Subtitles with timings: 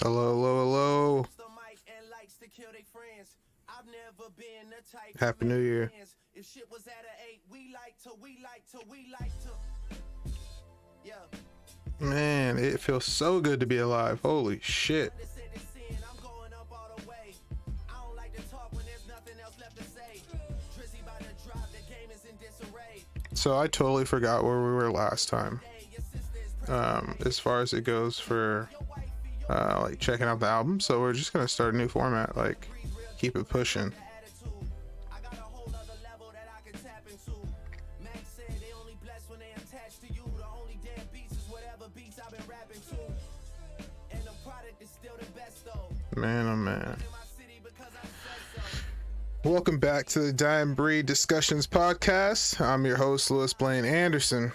[0.00, 1.26] Hello, hello, hello.
[5.20, 5.92] Happy New Year.
[6.34, 10.34] If shit was at an eight, we like to, we like to, we like to.
[11.04, 11.14] Yeah.
[12.00, 14.18] Man, it feels so good to be alive.
[14.20, 15.12] Holy shit.
[23.34, 25.60] So I totally forgot where we were last time.
[26.68, 28.68] Um, as far as it goes for
[29.48, 30.80] uh, like checking out the album.
[30.80, 32.68] So we're just gonna start a new format, like
[33.18, 33.92] keep it pushing.
[46.14, 46.98] Man, oh man.
[49.44, 52.60] Welcome back to the Dying Breed Discussions podcast.
[52.60, 54.52] I'm your host, Lewis Blaine Anderson.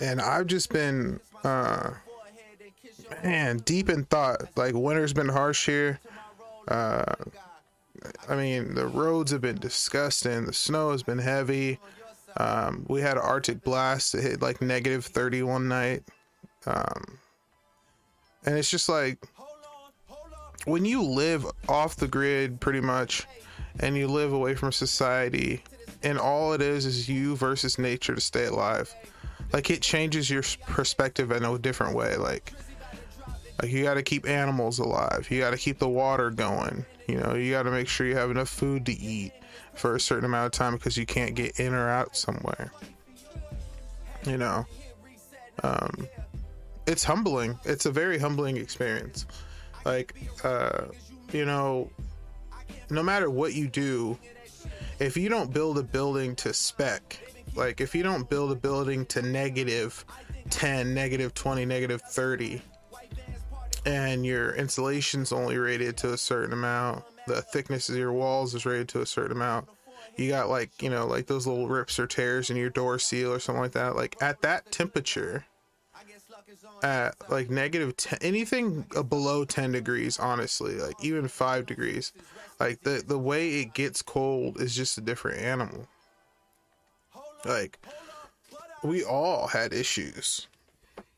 [0.00, 1.90] And I've just been, uh,
[3.22, 4.56] man, deep in thought.
[4.56, 6.00] Like, winter's been harsh here.
[6.68, 7.14] Uh,
[8.28, 10.44] I mean, the roads have been disgusting.
[10.44, 11.78] The snow has been heavy.
[12.36, 16.04] Um, we had an Arctic blast that hit like negative 30 one night.
[16.66, 17.18] Um,
[18.44, 19.18] and it's just like,
[20.64, 23.26] when you live off the grid pretty much
[23.80, 25.62] and you live away from society
[26.02, 28.94] and all it is is you versus nature to stay alive
[29.52, 32.52] like it changes your perspective in a different way like
[33.60, 35.26] like you got to keep animals alive.
[35.30, 37.34] You got to keep the water going you know?
[37.34, 39.32] You got to make sure you have enough food to eat
[39.74, 42.72] for a certain amount of time because you can't get in or out somewhere
[44.24, 44.66] you know?
[45.62, 46.08] Um
[46.88, 47.58] it's humbling.
[47.66, 49.26] It's a very humbling experience.
[49.84, 50.86] Like, uh,
[51.32, 51.90] you know,
[52.88, 54.18] no matter what you do,
[54.98, 57.20] if you don't build a building to spec,
[57.58, 60.04] like if you don't build a building to negative
[60.50, 62.62] 10, negative 20, negative 30,
[63.84, 68.64] and your insulation's only rated to a certain amount, the thickness of your walls is
[68.64, 69.68] rated to a certain amount.
[70.16, 73.32] You got like, you know, like those little rips or tears in your door seal
[73.32, 73.96] or something like that.
[73.96, 75.44] Like at that temperature,
[76.82, 82.12] at like negative 10 anything below 10 degrees honestly like even 5 degrees
[82.60, 85.88] like the the way it gets cold is just a different animal
[87.44, 87.78] like
[88.82, 90.46] we all had issues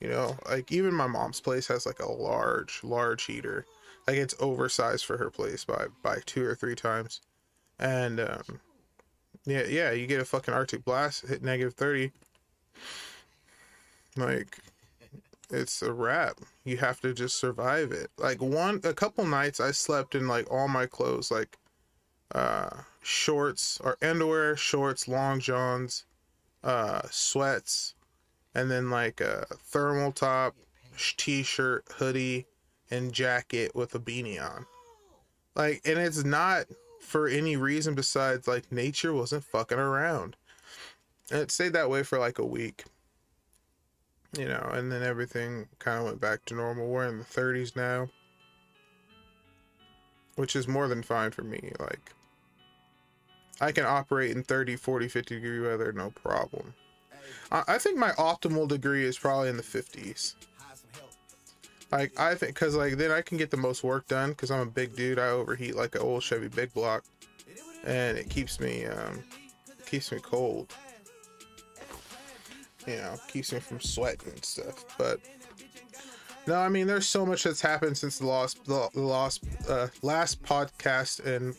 [0.01, 3.67] you know like even my mom's place has like a large large heater
[4.07, 7.21] like it's oversized for her place by by two or three times
[7.79, 8.61] and um
[9.47, 12.11] yeah yeah you get a fucking arctic blast hit negative 30
[14.17, 14.59] like
[15.53, 16.39] it's a wrap.
[16.65, 18.11] You have to just survive it.
[18.17, 21.59] Like one, a couple nights, I slept in like all my clothes, like
[22.35, 22.71] uh,
[23.03, 26.05] shorts or underwear, shorts, long johns,
[26.63, 27.95] uh, sweats,
[28.55, 30.55] and then like a thermal top,
[31.17, 32.47] t-shirt, hoodie,
[32.91, 34.67] and jacket with a beanie on.
[35.55, 36.67] Like, and it's not
[37.01, 40.37] for any reason besides like nature wasn't fucking around.
[41.31, 42.85] And it stayed that way for like a week
[44.37, 46.89] you know, and then everything kind of went back to normal.
[46.89, 48.09] We're in the 30s now,
[50.37, 51.73] which is more than fine for me.
[51.81, 52.13] Like,
[53.61, 56.75] I can operate in 30, 40, 50 degree weather, no problem.
[57.53, 60.35] I, I think my optimal degree is probably in the 50s.
[61.93, 64.61] Like, I think, because, like, then I can get the most work done because I'm
[64.61, 65.19] a big dude.
[65.19, 67.05] I overheat like an old Chevy big block,
[67.85, 69.25] and it keeps me, um,
[69.87, 70.73] keeps me cold
[72.87, 74.85] you know, keeps me from sweating and stuff.
[74.99, 75.21] But
[76.47, 79.89] no, I mean, there's so much that's happened since the last the, the last uh,
[80.03, 81.55] last podcast, and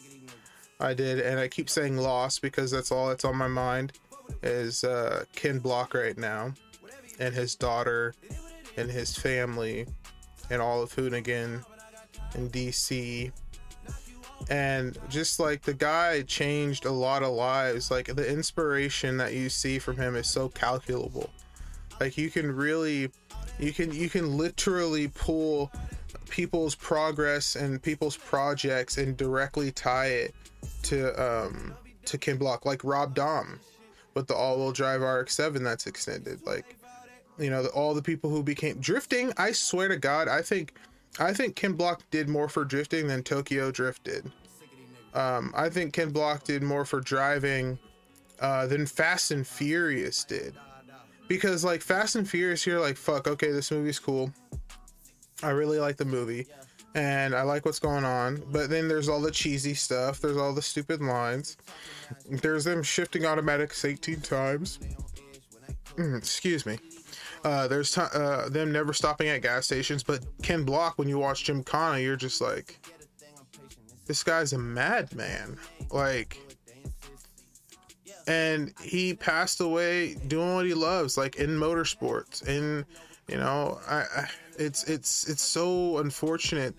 [0.81, 3.93] I did, and I keep saying lost because that's all that's on my mind
[4.43, 6.53] is uh, Ken Block right now,
[7.19, 8.13] and his daughter,
[8.77, 9.85] and his family,
[10.49, 11.63] and all of Hoonigan
[12.35, 13.31] in DC
[14.49, 17.91] and just like the guy changed a lot of lives.
[17.91, 21.29] Like the inspiration that you see from him is so calculable.
[21.99, 23.11] Like you can really
[23.59, 25.71] you can you can literally pull
[26.31, 30.35] people's progress and people's projects and directly tie it
[30.83, 31.73] to um
[32.05, 33.59] to Ken Block like Rob Dahm
[34.15, 36.75] with the all-wheel drive RX-7 that's extended like
[37.37, 40.73] you know the, all the people who became drifting I swear to god I think
[41.19, 44.31] I think Ken Block did more for drifting than Tokyo Drift did.
[45.13, 47.77] Um, I think Ken Block did more for driving
[48.39, 50.55] uh, than Fast and Furious did.
[51.27, 54.31] Because like Fast and Furious, you're like, fuck, okay, this movie's cool.
[55.43, 56.47] I really like the movie
[56.95, 58.43] and I like what's going on.
[58.51, 60.19] But then there's all the cheesy stuff.
[60.19, 61.57] There's all the stupid lines.
[62.29, 64.79] There's them shifting automatics 18 times.
[65.95, 66.77] Mm, excuse me.
[67.43, 71.17] Uh, there's t- uh, them never stopping at gas stations, but Ken Block, when you
[71.17, 72.79] watch Gymkhana, you're just like,
[74.05, 75.57] this guy's a madman.
[75.89, 76.37] Like,
[78.27, 82.45] and he passed away doing what he loves, like in motorsports.
[82.47, 82.85] And
[83.31, 84.27] you know, I, I
[84.59, 86.75] it's it's it's so unfortunate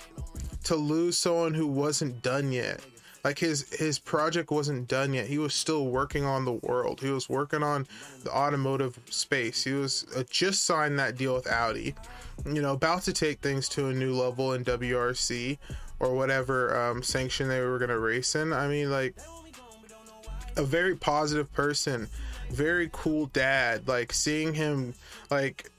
[0.64, 2.80] to lose someone who wasn't done yet.
[3.24, 5.26] Like his his project wasn't done yet.
[5.26, 7.00] He was still working on the world.
[7.00, 7.86] He was working on
[8.22, 9.64] the automotive space.
[9.64, 11.94] He was uh, just signed that deal with audi.
[12.44, 15.58] You know about to take things to a new level in wrc
[16.00, 18.52] or whatever um, sanction they were going to race in.
[18.52, 19.16] I mean like
[20.56, 22.08] a very positive person
[22.52, 23.88] very cool dad.
[23.88, 24.94] Like seeing him
[25.30, 25.70] like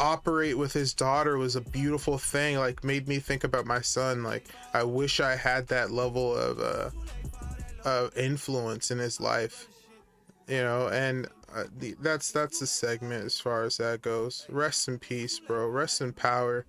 [0.00, 4.22] operate with his daughter was a beautiful thing like made me think about my son.
[4.22, 6.90] Like i wish i had that level of uh
[7.84, 9.68] of influence in his life
[10.48, 14.46] you know and uh, the, that's that's the segment as far as that goes.
[14.48, 15.66] Rest in peace bro.
[15.68, 16.64] Rest in power.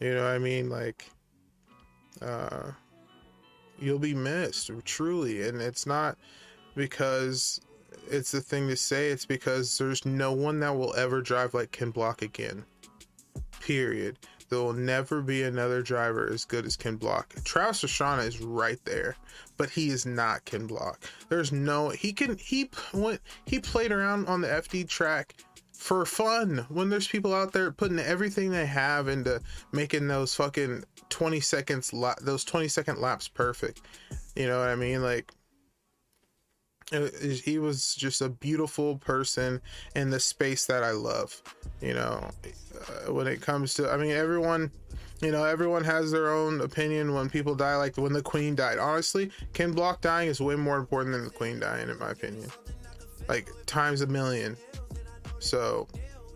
[0.00, 0.68] You know what i mean?
[0.68, 1.08] Like
[2.22, 2.72] uh
[3.78, 5.46] you'll be missed truly.
[5.46, 6.16] And it's not
[6.74, 7.60] because
[8.10, 9.08] it's the thing to say.
[9.08, 12.64] It's because there's no one that will ever drive like Ken Block again.
[13.60, 14.18] Period.
[14.48, 17.34] There will never be another driver as good as Ken Block.
[17.44, 19.16] Travis Pastrana is right there,
[19.56, 21.02] but he is not Ken Block.
[21.28, 25.34] There's no he can he went he played around on the FD track
[25.72, 29.40] for fun when there's people out there putting everything they have into
[29.72, 33.82] making those fucking 20 seconds la- those 20 second laps perfect.
[34.36, 35.02] You know what I mean?
[35.02, 35.32] Like
[36.90, 39.60] he was just a beautiful person
[39.96, 41.42] in the space that I love.
[41.80, 42.30] You know,
[43.06, 44.70] uh, when it comes to, I mean, everyone,
[45.20, 47.76] you know, everyone has their own opinion when people die.
[47.76, 51.30] Like when the Queen died, honestly, Ken Block dying is way more important than the
[51.30, 52.50] Queen dying, in my opinion.
[53.28, 54.56] Like times a million.
[55.38, 55.88] So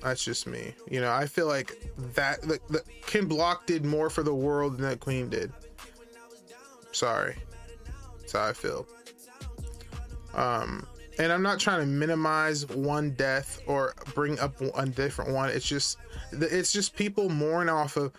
[0.03, 0.75] that's just me.
[0.91, 4.79] You know, I feel like that the, the Ken Block did more for the world
[4.79, 5.53] than that Queen did.
[6.93, 7.37] Sorry,
[8.19, 8.87] that's how I feel.
[10.35, 10.87] Um,
[11.19, 15.51] and I'm not trying to minimize one death or bring up a different one.
[15.51, 15.99] It's just
[16.33, 18.13] it's just people mourn off of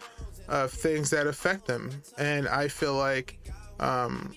[0.48, 3.40] of things that affect them, and I feel like
[3.80, 4.36] um,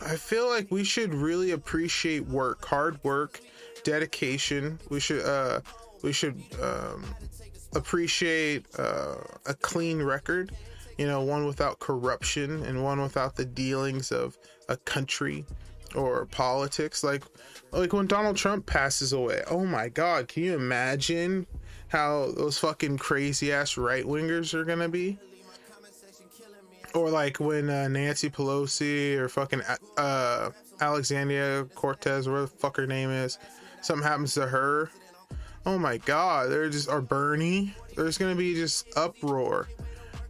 [0.00, 3.40] I feel like we should really appreciate work, hard work,
[3.82, 4.78] dedication.
[4.90, 5.60] We should uh,
[6.02, 7.04] we should um,
[7.74, 10.52] appreciate uh, a clean record.
[10.98, 14.36] You know, one without corruption and one without the dealings of
[14.72, 15.44] a country
[15.94, 17.22] or politics like
[17.70, 19.42] like when Donald Trump passes away.
[19.50, 21.46] Oh my god, can you imagine
[21.88, 25.18] how those fucking crazy ass right wingers are going to be?
[26.94, 29.62] Or like when uh, Nancy Pelosi or fucking
[29.96, 33.38] uh, Alexandria Cortez, whatever the fuck her name is,
[33.80, 34.90] something happens to her.
[35.64, 37.74] Oh my god, they're just or Bernie.
[37.96, 39.68] There's gonna be just uproar.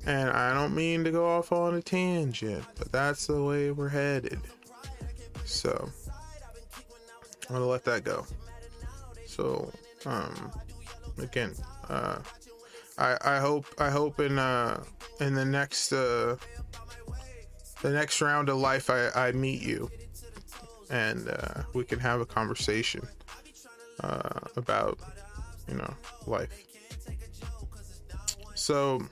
[0.04, 3.88] And I don't mean to go off on a tangent, but that's the way we're
[3.88, 4.40] headed.
[5.44, 5.90] So
[7.48, 8.26] I'm gonna let that go.
[9.26, 9.72] So
[10.04, 10.50] um
[11.18, 11.54] again,
[11.88, 12.18] uh
[12.98, 14.82] I I hope I hope in uh
[15.20, 16.36] in the next uh
[17.82, 19.90] the next round of life I, I meet you
[20.92, 23.06] and uh, we can have a conversation
[24.00, 24.98] uh, about
[25.68, 25.94] you know
[26.26, 26.64] life.
[28.54, 29.02] So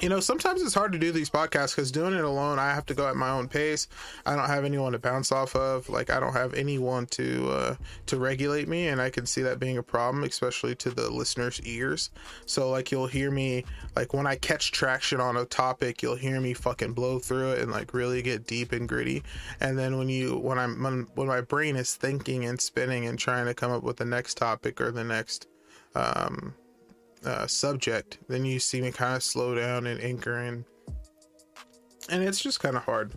[0.00, 2.86] you know, sometimes it's hard to do these podcasts because doing it alone, I have
[2.86, 3.88] to go at my own pace.
[4.26, 5.88] I don't have anyone to bounce off of.
[5.88, 7.74] Like, I don't have anyone to uh,
[8.06, 11.60] to regulate me, and I can see that being a problem, especially to the listeners'
[11.62, 12.10] ears.
[12.46, 13.64] So, like, you'll hear me
[13.96, 17.60] like when I catch traction on a topic, you'll hear me fucking blow through it
[17.60, 19.22] and like really get deep and gritty.
[19.60, 23.18] And then when you when I'm when, when my brain is thinking and spinning and
[23.18, 25.48] trying to come up with the next topic or the next
[25.94, 26.54] um
[27.24, 30.64] uh, subject, then you see me kind of slow down and anchor in,
[32.08, 33.12] and it's just kind of hard.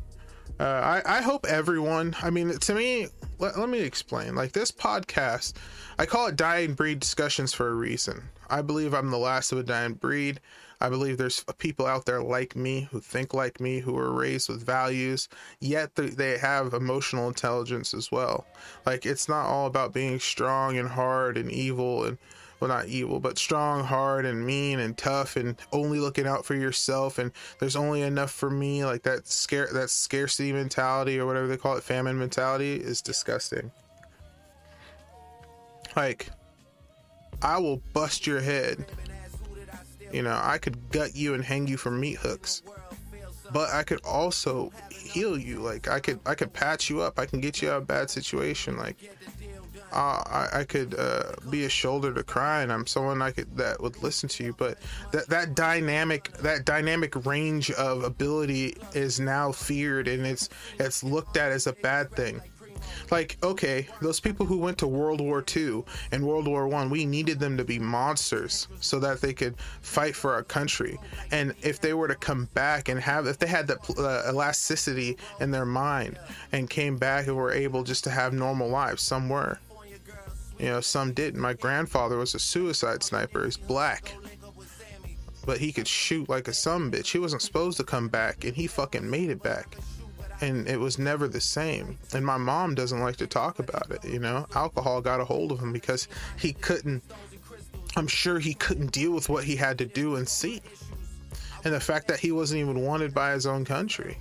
[0.60, 3.08] Uh, I, I hope everyone, I mean, to me,
[3.40, 4.36] let, let me explain.
[4.36, 5.54] Like this podcast,
[5.98, 8.22] I call it Dying Breed Discussions for a reason.
[8.50, 10.40] I believe I'm the last of a dying breed.
[10.82, 14.50] I believe there's people out there like me who think like me, who are raised
[14.50, 15.30] with values,
[15.60, 18.46] yet they have emotional intelligence as well.
[18.86, 22.18] Like it's not all about being strong and hard and evil and
[22.62, 26.54] well not evil but strong hard and mean and tough and only looking out for
[26.54, 31.48] yourself and there's only enough for me like that scare that scarcity mentality or whatever
[31.48, 33.72] they call it famine mentality is disgusting.
[35.96, 36.30] Like
[37.42, 38.86] i will bust your head.
[40.14, 42.62] You know i could gut you and hang you from meat hooks
[43.52, 45.60] but i could also heal you.
[45.60, 47.20] Like i could i could patch you up.
[47.20, 48.78] I can get you out of a bad situation.
[48.78, 48.98] Like
[49.92, 53.56] uh, I, I could uh, be a shoulder to cry, and I'm someone I could
[53.58, 54.56] that would listen to you.
[54.58, 54.78] But
[55.12, 61.38] that that dynamic that dynamic range of ability is now feared, and it's it's looked
[61.38, 62.42] at as a bad thing.
[63.10, 67.06] Like, okay, those people who went to World War II and World War One, we
[67.06, 70.98] needed them to be monsters so that they could fight for our country.
[71.32, 75.18] And if they were to come back and have, if they had that uh, elasticity
[75.40, 76.18] in their mind
[76.52, 79.60] and came back and were able just to have normal lives, some were.
[80.62, 81.42] You know, some didn't.
[81.42, 83.44] My grandfather was a suicide sniper.
[83.44, 84.14] He's black.
[85.46, 87.12] But he could shoot like a some bitch.
[87.12, 89.76] He wasn't supposed to come back, and he fucking made it back
[90.42, 91.98] and it was never the same.
[92.14, 94.48] And my mom doesn't like to talk about it, you know.
[94.56, 97.04] Alcohol got a hold of him because he couldn't
[97.96, 100.62] I'm sure he couldn't deal with what he had to do and see.
[101.64, 104.18] And the fact that he wasn't even wanted by his own country.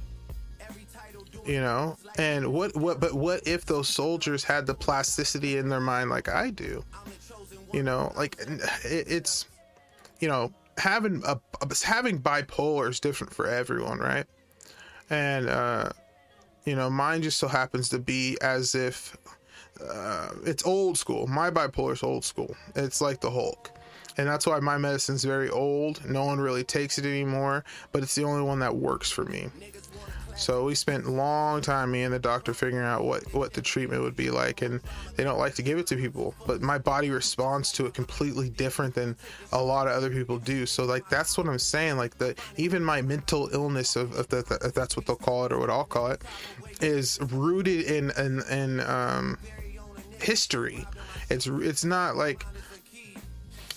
[1.46, 1.96] You know?
[2.18, 6.28] And what what but what if those soldiers had the plasticity in their mind like
[6.28, 6.84] I do?
[7.72, 8.36] You know, like
[8.84, 9.46] it, it's
[10.20, 11.38] you know, having a
[11.82, 14.26] having bipolar is different for everyone, right?
[15.08, 15.90] And uh
[16.64, 19.16] you know, mine just so happens to be as if
[19.82, 21.26] uh, it's old school.
[21.26, 22.54] My bipolar is old school.
[22.76, 23.70] It's like the Hulk.
[24.16, 26.04] And that's why my medicine's very old.
[26.04, 29.48] No one really takes it anymore, but it's the only one that works for me.
[30.40, 34.02] So we spent long time, me and the doctor, figuring out what what the treatment
[34.02, 34.80] would be like, and
[35.16, 36.34] they don't like to give it to people.
[36.46, 39.16] But my body responds to it completely different than
[39.52, 40.64] a lot of other people do.
[40.64, 41.98] So like that's what I'm saying.
[41.98, 45.52] Like the even my mental illness, of, if, that, if that's what they'll call it
[45.52, 46.22] or what I'll call it,
[46.80, 49.36] is rooted in in, in um,
[50.22, 50.86] history.
[51.28, 52.46] It's it's not like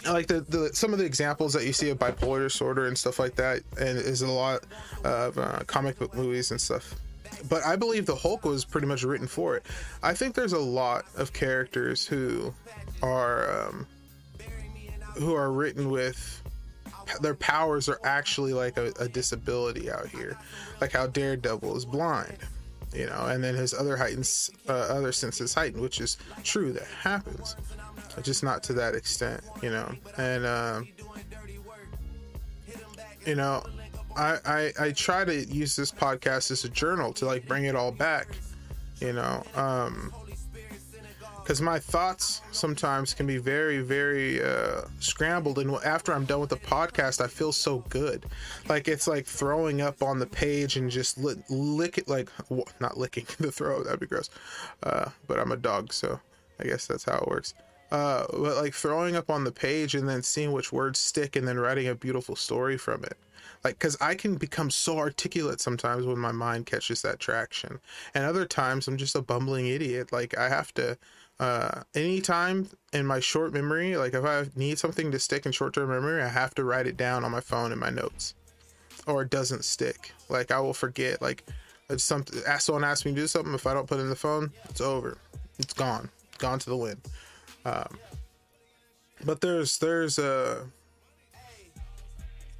[0.06, 3.20] like the, the some of the examples that you see of bipolar disorder and stuff
[3.20, 4.64] like that and is a lot
[5.04, 6.96] of uh, comic book movies and stuff.
[7.50, 9.66] But i believe the hulk was pretty much written for it.
[10.02, 12.54] I think there's a lot of characters who
[13.02, 13.88] are um,
[15.16, 16.42] who are written with
[17.22, 20.38] their powers are actually like a, a disability out here.
[20.80, 22.38] Like how daredevil is blind
[22.94, 26.86] you know and then his other heightens uh, other senses heightened, which is true that
[27.02, 27.56] happens
[28.22, 29.92] just not to that extent, you know.
[30.18, 30.88] And um,
[33.26, 33.64] you know,
[34.16, 37.76] I, I I try to use this podcast as a journal to like bring it
[37.76, 38.28] all back,
[39.00, 39.44] you know.
[39.56, 40.14] Um,
[41.44, 46.50] because my thoughts sometimes can be very very uh, scrambled and after i'm done with
[46.50, 48.26] the podcast i feel so good
[48.70, 52.30] like it's like throwing up on the page and just lick, lick it like
[52.80, 54.30] not licking the throat that'd be gross
[54.84, 56.20] uh, but i'm a dog so
[56.60, 57.54] i guess that's how it works
[57.94, 61.48] uh, but like throwing up on the page and then seeing which words stick and
[61.48, 63.16] then writing a beautiful story from it.
[63.64, 67.80] Like because i can become so articulate sometimes when my mind catches that traction.
[68.16, 70.12] And other times i'm just a bumbling idiot.
[70.12, 70.98] Like i have to
[71.40, 75.90] uh anytime in my short memory like if i need something to stick in short-term
[75.90, 78.34] memory i have to write it down on my phone in my notes.
[79.06, 80.14] Or it doesn't stick.
[80.30, 81.44] Like i will forget like
[81.90, 84.52] if someone asks me to do something if i don't put it in the phone
[84.68, 85.20] it's over.
[85.60, 86.10] It's gone.
[86.40, 87.00] Gone to the wind
[87.66, 87.98] um,
[89.26, 90.66] but there's there's uh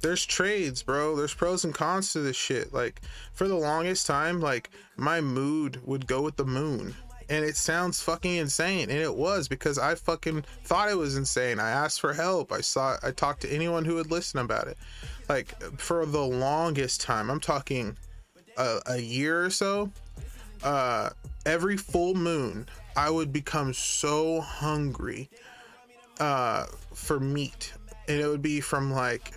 [0.04, 1.16] there's trades, bro.
[1.16, 2.74] There's pros and cons to this shit.
[2.74, 3.00] Like
[3.32, 6.94] for the longest time, like my mood would go with the moon.
[7.30, 8.90] And it sounds fucking insane.
[8.90, 11.58] And it was because I fucking thought it was insane.
[11.58, 12.52] I asked for help.
[12.52, 14.76] I saw I talked to anyone who would listen about it.
[15.26, 17.96] Like for the longest time, I'm talking
[18.58, 19.90] a, a year or so.
[20.62, 21.10] Uh
[21.46, 25.28] every full moon, I would become so hungry
[26.20, 27.72] uh, for meat,
[28.08, 29.32] and it would be from like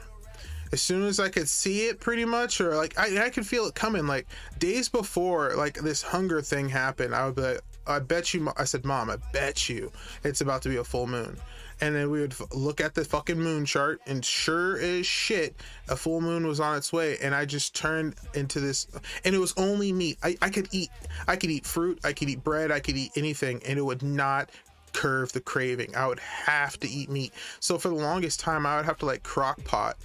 [0.71, 3.65] as soon as I could see it, pretty much, or like I, I could feel
[3.65, 4.07] it coming.
[4.07, 4.27] Like
[4.59, 8.51] days before, like this hunger thing happened, I would be like, I bet you.
[8.57, 9.91] I said, Mom, I bet you
[10.23, 11.37] it's about to be a full moon
[11.81, 15.55] and then we would f- look at the fucking moon chart and sure as shit
[15.89, 18.87] a full moon was on its way and i just turned into this
[19.25, 20.89] and it was only meat I, I could eat
[21.27, 24.03] i could eat fruit i could eat bread i could eat anything and it would
[24.03, 24.49] not
[24.93, 25.95] curve the craving.
[25.95, 27.31] I would have to eat meat.
[27.59, 29.95] So for the longest time i would have to like crock pot.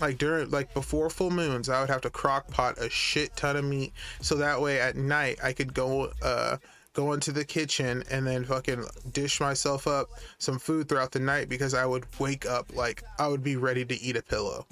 [0.00, 3.56] Like during like before full moons i would have to crock pot a shit ton
[3.56, 6.56] of meat so that way at night i could go uh
[6.94, 10.08] go into the kitchen and then fucking dish myself up
[10.38, 13.84] some food throughout the night because I would wake up like I would be ready
[13.84, 14.66] to eat a pillow.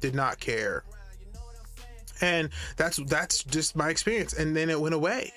[0.00, 0.82] Did not care.
[2.20, 5.32] And that's that's just my experience and then it went away.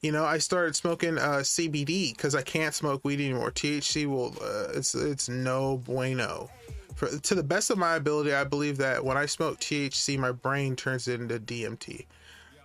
[0.00, 3.52] You know, I started smoking uh, CBD because I can't smoke weed anymore.
[3.52, 6.50] THC will, uh, it's it's no bueno.
[6.96, 10.32] For, to the best of my ability, I believe that when I smoke THC, my
[10.32, 12.06] brain turns it into DMT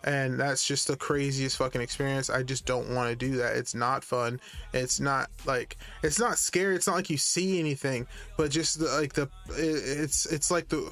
[0.03, 2.29] and that's just the craziest fucking experience.
[2.29, 3.57] I just don't want to do that.
[3.57, 4.39] It's not fun.
[4.73, 6.75] It's not like it's not scary.
[6.75, 10.91] It's not like you see anything, but just the, like the it's it's like the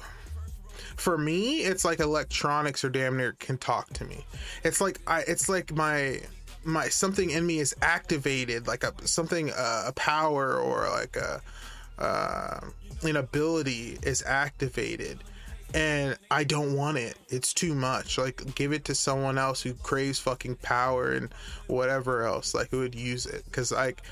[0.96, 4.24] for me it's like electronics or damn near can talk to me.
[4.64, 6.20] It's like I it's like my
[6.64, 11.40] my something in me is activated like a something uh, a power or like a
[11.98, 12.60] uh,
[13.02, 15.20] an ability is activated
[15.74, 17.16] and I don't want it.
[17.28, 18.18] It's too much.
[18.18, 21.32] Like, give it to someone else who craves fucking power and
[21.66, 22.54] whatever else.
[22.54, 23.44] Like, who would use it?
[23.44, 24.02] Because, like,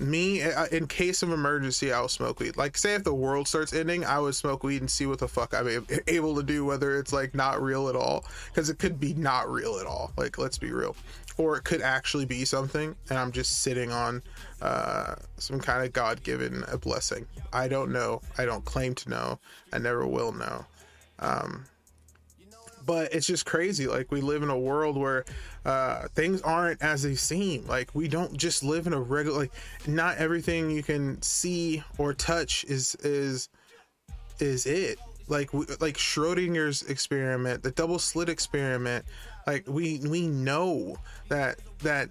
[0.00, 2.56] me, in case of emergency, I'll smoke weed.
[2.56, 5.28] Like, say if the world starts ending, I would smoke weed and see what the
[5.28, 8.24] fuck I'm able to do, whether it's like not real at all.
[8.48, 10.12] Because it could be not real at all.
[10.16, 10.94] Like, let's be real.
[11.36, 14.22] Or it could actually be something, and I'm just sitting on
[14.60, 17.26] uh, some kind of God given blessing.
[17.52, 18.22] I don't know.
[18.36, 19.38] I don't claim to know.
[19.72, 20.66] I never will know.
[21.18, 21.64] Um,
[22.88, 23.86] but it's just crazy.
[23.86, 25.26] Like we live in a world where
[25.66, 27.66] uh, things aren't as they seem.
[27.66, 29.40] Like we don't just live in a regular.
[29.40, 29.52] Like
[29.86, 33.50] not everything you can see or touch is is
[34.40, 34.98] is it.
[35.28, 39.04] Like like Schrodinger's experiment, the double slit experiment.
[39.46, 40.96] Like we we know
[41.28, 42.08] that that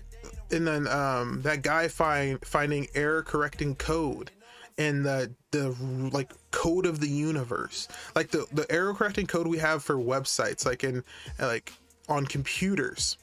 [0.52, 4.30] and then um that guy find finding error correcting code
[4.78, 5.76] and the the
[6.12, 7.88] like code of the universe.
[8.16, 11.04] Like the the error correcting code we have for websites like in
[11.40, 11.74] like
[12.08, 13.18] on computers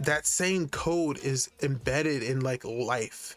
[0.00, 3.36] that same code is embedded in like life.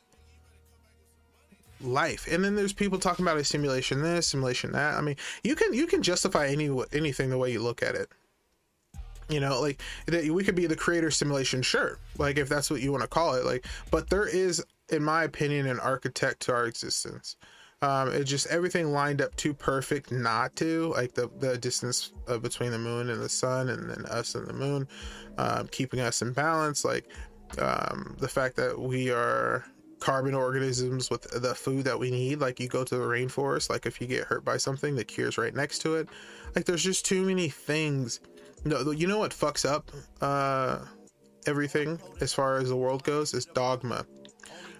[1.81, 2.27] Life.
[2.31, 4.95] And then there's people talking about a simulation this simulation that.
[4.95, 8.09] I mean you can you can justify any anything the way you look at it.
[9.29, 11.99] You know like we could be the creator simulation sure.
[12.17, 15.23] Like if that's what you want to call it like but there is in my
[15.23, 17.35] opinion, an architect to our existence.
[17.81, 22.37] Um, it just everything lined up too perfect not to like the the distance uh,
[22.37, 24.87] between the moon and the sun, and then us and the moon,
[25.37, 26.85] um, keeping us in balance.
[26.85, 27.09] Like
[27.59, 29.65] um, the fact that we are
[29.99, 32.39] carbon organisms with the food that we need.
[32.39, 35.37] Like you go to the rainforest, like if you get hurt by something, the cure's
[35.37, 36.09] right next to it.
[36.55, 38.19] Like there's just too many things.
[38.63, 40.79] No, you know what fucks up uh,
[41.45, 44.05] everything as far as the world goes is dogma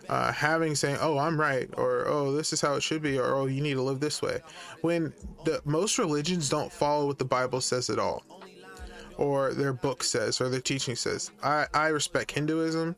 [0.10, 3.36] uh, having saying, "Oh, I'm right," or "Oh, this is how it should be," or
[3.36, 4.39] "Oh, you need to live this way,"
[4.82, 5.13] when
[5.44, 8.24] the most religions don't follow what the Bible says at all,
[9.18, 11.32] or their book says, or their teaching says.
[11.44, 12.96] I I respect Hinduism,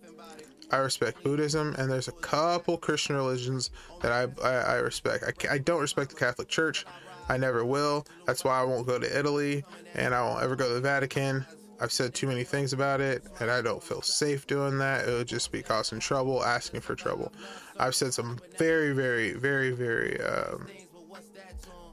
[0.72, 5.24] I respect Buddhism, and there's a couple Christian religions that I I, I respect.
[5.24, 6.86] I, I don't respect the Catholic Church.
[7.30, 8.06] I never will.
[8.26, 9.65] That's why I won't go to Italy,
[9.96, 11.46] and I won't ever go to the Vatican.
[11.80, 15.08] I've said too many things about it, and I don't feel safe doing that.
[15.08, 17.32] It would just be causing trouble, asking for trouble.
[17.80, 20.68] I've said some very, very, very, very um,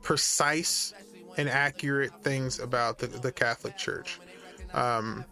[0.03, 0.95] precise
[1.37, 4.21] and accurate things about the, the Catholic Church.
[4.73, 5.25] Um,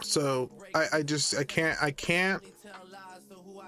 [0.00, 2.42] so I, I just I can't I can't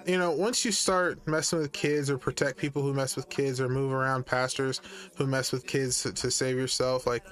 [0.06, 3.60] you know once you start messing with kids or protect people who mess with kids
[3.60, 4.80] or move around pastors
[5.16, 7.24] who mess with kids to, to save yourself like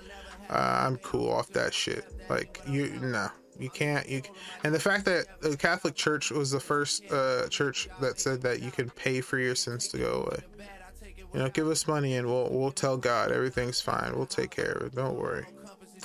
[0.51, 2.05] uh, I'm cool off that shit.
[2.29, 3.29] Like you, no,
[3.59, 4.09] you can't.
[4.09, 4.23] You
[4.65, 8.63] and the fact that the Catholic Church was the first uh, church that said that
[8.63, 10.43] you can pay for your sins to go away.
[11.33, 14.17] You know, give us money and we'll we'll tell God everything's fine.
[14.17, 14.95] We'll take care of it.
[14.95, 15.47] Don't worry.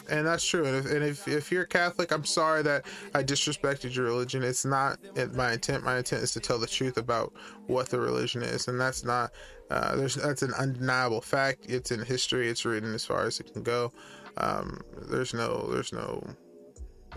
[0.10, 0.66] And that's true.
[0.66, 4.44] And if and if, if you're Catholic, I'm sorry that I disrespected your religion.
[4.44, 5.00] It's not
[5.34, 5.84] my intent.
[5.84, 7.34] My intent is to tell the truth about
[7.68, 9.32] what the religion is, and that's not.
[9.70, 11.68] Uh, there's that's an undeniable fact.
[11.70, 12.50] It's in history.
[12.50, 13.94] It's written as far as it can go.
[14.38, 16.26] Um, there's no, there's no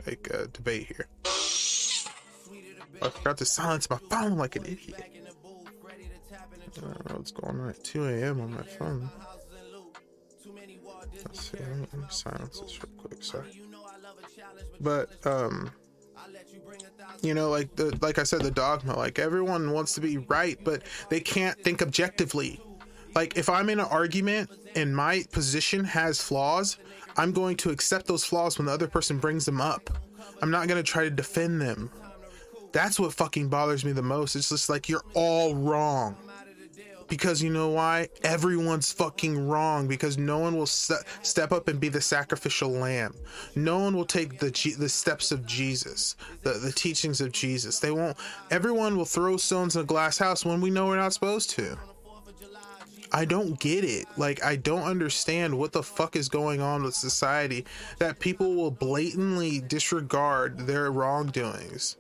[0.06, 1.06] like uh, debate here.
[3.02, 5.02] I forgot to silence my phone like an idiot.
[6.76, 8.40] I don't know what's going on at 2 a.m.
[8.40, 9.10] on my phone.
[11.24, 11.58] Let's see.
[11.58, 13.22] Let me silence this real quick.
[13.22, 13.48] Sorry.
[14.80, 15.70] But um,
[17.22, 18.96] you know, like the like I said, the dogma.
[18.96, 22.60] Like everyone wants to be right, but they can't think objectively.
[23.14, 26.78] Like if I'm in an argument and my position has flaws,
[27.16, 29.90] I'm going to accept those flaws when the other person brings them up.
[30.42, 31.90] I'm not going to try to defend them.
[32.72, 34.34] That's what fucking bothers me the most.
[34.34, 36.16] It's just like you're all wrong.
[37.06, 38.08] Because you know why?
[38.24, 43.14] Everyone's fucking wrong because no one will st- step up and be the sacrificial lamb.
[43.54, 47.78] No one will take the G- the steps of Jesus, the the teachings of Jesus.
[47.78, 48.16] They won't.
[48.50, 51.78] Everyone will throw stones in a glass house when we know we're not supposed to.
[53.14, 54.06] I don't get it.
[54.16, 57.64] Like, I don't understand what the fuck is going on with society
[58.00, 61.96] that people will blatantly disregard their wrongdoings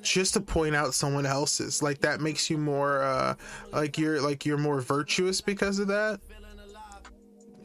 [0.00, 1.82] just to point out someone else's.
[1.82, 3.34] Like, that makes you more, uh,
[3.70, 6.20] like you're, like you're more virtuous because of that.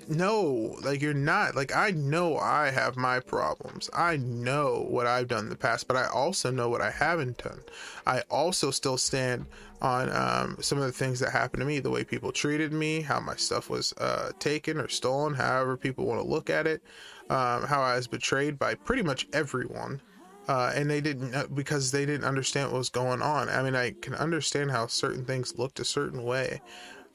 [0.09, 1.55] No, like you're not.
[1.55, 3.89] Like I know I have my problems.
[3.93, 7.37] I know what I've done in the past, but I also know what I haven't
[7.37, 7.61] done.
[8.07, 9.45] I also still stand
[9.81, 13.01] on um, some of the things that happened to me, the way people treated me,
[13.01, 16.81] how my stuff was uh, taken or stolen, however people want to look at it,
[17.29, 20.01] um, how I was betrayed by pretty much everyone.
[20.47, 23.47] Uh, and they didn't uh, because they didn't understand what was going on.
[23.49, 26.59] I mean, I can understand how certain things looked a certain way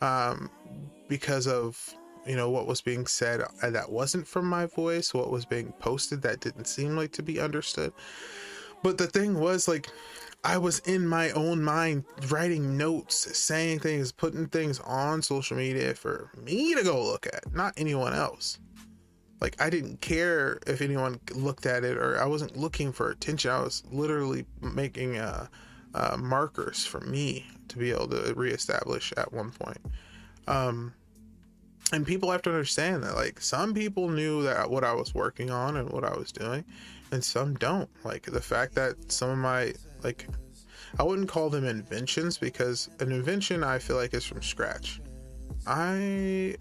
[0.01, 0.49] um,
[1.09, 5.31] because of you know what was being said uh, that wasn't from my voice, what
[5.31, 7.93] was being posted that didn't seem like to be understood.
[8.83, 9.89] But the thing was like
[10.45, 15.95] I was in my own mind writing notes, saying things, putting things on social media
[15.95, 18.59] for me to go look at, not anyone else.
[19.41, 23.51] Like I didn't care if anyone looked at it or I wasn't looking for attention.
[23.51, 25.47] I was literally making uh,
[25.95, 29.81] uh, markers for me to be able to reestablish at one point.
[30.47, 30.93] Um,
[31.95, 35.51] and people have to understand that like some people knew that what I was working
[35.51, 36.65] on and what I was doing,
[37.13, 37.89] and some don't.
[38.05, 40.27] Like the fact that some of my like
[40.99, 45.01] I wouldn't call them inventions because an invention I feel like is from scratch.
[45.67, 46.57] I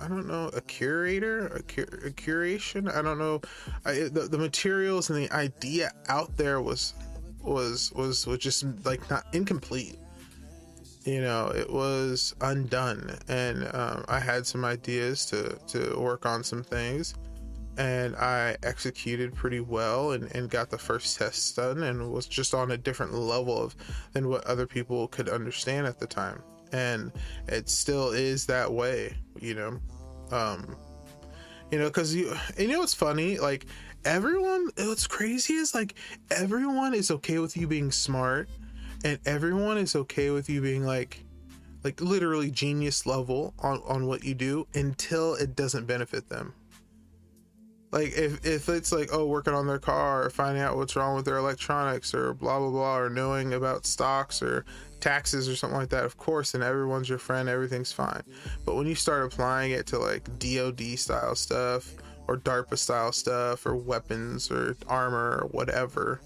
[0.00, 2.92] I don't know a curator, a, cur- a curation.
[2.92, 3.40] I don't know.
[3.84, 6.94] I, the, the materials and the idea out there was
[7.42, 9.98] was was was just like not incomplete.
[11.04, 16.42] You know, it was undone, and um, I had some ideas to to work on
[16.42, 17.14] some things
[17.76, 22.54] and I executed pretty well and, and got the first tests done and was just
[22.54, 23.74] on a different level of
[24.12, 26.42] than what other people could understand at the time.
[26.72, 27.12] And
[27.48, 29.80] it still is that way, you know.
[30.30, 30.76] Um
[31.70, 33.38] you know, cause you you know what's funny?
[33.38, 33.66] Like
[34.04, 35.94] everyone what's crazy is like
[36.30, 38.48] everyone is okay with you being smart
[39.04, 41.24] and everyone is okay with you being like
[41.84, 46.54] like literally genius level on, on what you do until it doesn't benefit them.
[47.92, 51.14] Like if, if it's like oh working on their car or finding out what's wrong
[51.14, 54.64] with their electronics or blah blah blah or knowing about stocks or
[54.98, 58.22] taxes or something like that of course and everyone's your friend everything's fine.
[58.64, 61.94] But when you start applying it to like dod style stuff
[62.26, 66.20] or darpa style stuff or weapons or armor or whatever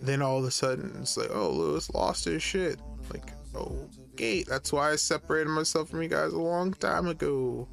[0.00, 2.78] then all of a sudden it's like oh lewis lost his shit
[3.12, 7.68] like oh gate that's why i separated myself from you guys a long time ago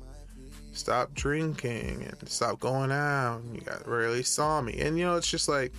[0.75, 3.41] stop drinking and stop going out.
[3.53, 4.79] You got rarely saw me.
[4.79, 5.73] And you know, it's just like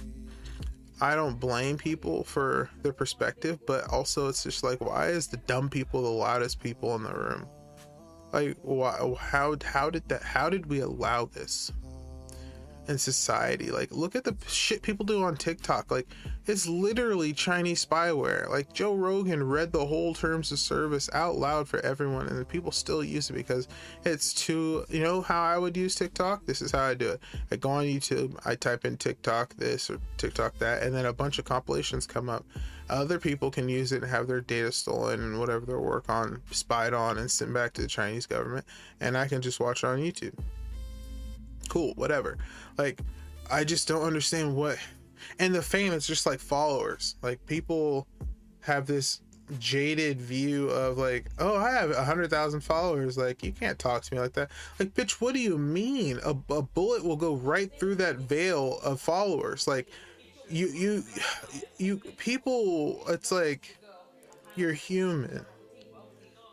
[1.00, 5.36] I don't blame people for their perspective, but also it's just like why is the
[5.38, 7.46] dumb people the loudest people in the room?
[8.32, 11.72] Like why how how did that how did we allow this?
[12.88, 13.70] In society.
[13.70, 15.90] Like, look at the shit people do on TikTok.
[15.90, 16.08] Like,
[16.46, 18.48] it's literally Chinese spyware.
[18.48, 22.44] Like, Joe Rogan read the whole terms of service out loud for everyone, and the
[22.44, 23.68] people still use it because
[24.04, 24.84] it's too.
[24.88, 26.46] You know how I would use TikTok?
[26.46, 27.20] This is how I do it.
[27.50, 31.12] I go on YouTube, I type in TikTok this or TikTok that, and then a
[31.12, 32.44] bunch of compilations come up.
[32.88, 36.40] Other people can use it and have their data stolen and whatever their work on
[36.52, 38.64] spied on and sent back to the Chinese government,
[39.00, 40.34] and I can just watch it on YouTube
[41.66, 42.38] cool, whatever.
[42.78, 43.00] Like,
[43.50, 44.78] I just don't understand what.
[45.38, 47.16] And the fame is just like followers.
[47.22, 48.06] Like, people
[48.60, 49.20] have this
[49.60, 53.16] jaded view of like, oh, I have a hundred thousand followers.
[53.16, 54.50] Like, you can't talk to me like that.
[54.78, 56.18] Like, bitch, what do you mean?
[56.24, 59.66] A, a bullet will go right through that veil of followers.
[59.66, 59.88] Like,
[60.48, 61.04] you, you,
[61.78, 63.76] you, people, it's like,
[64.54, 65.44] you're human.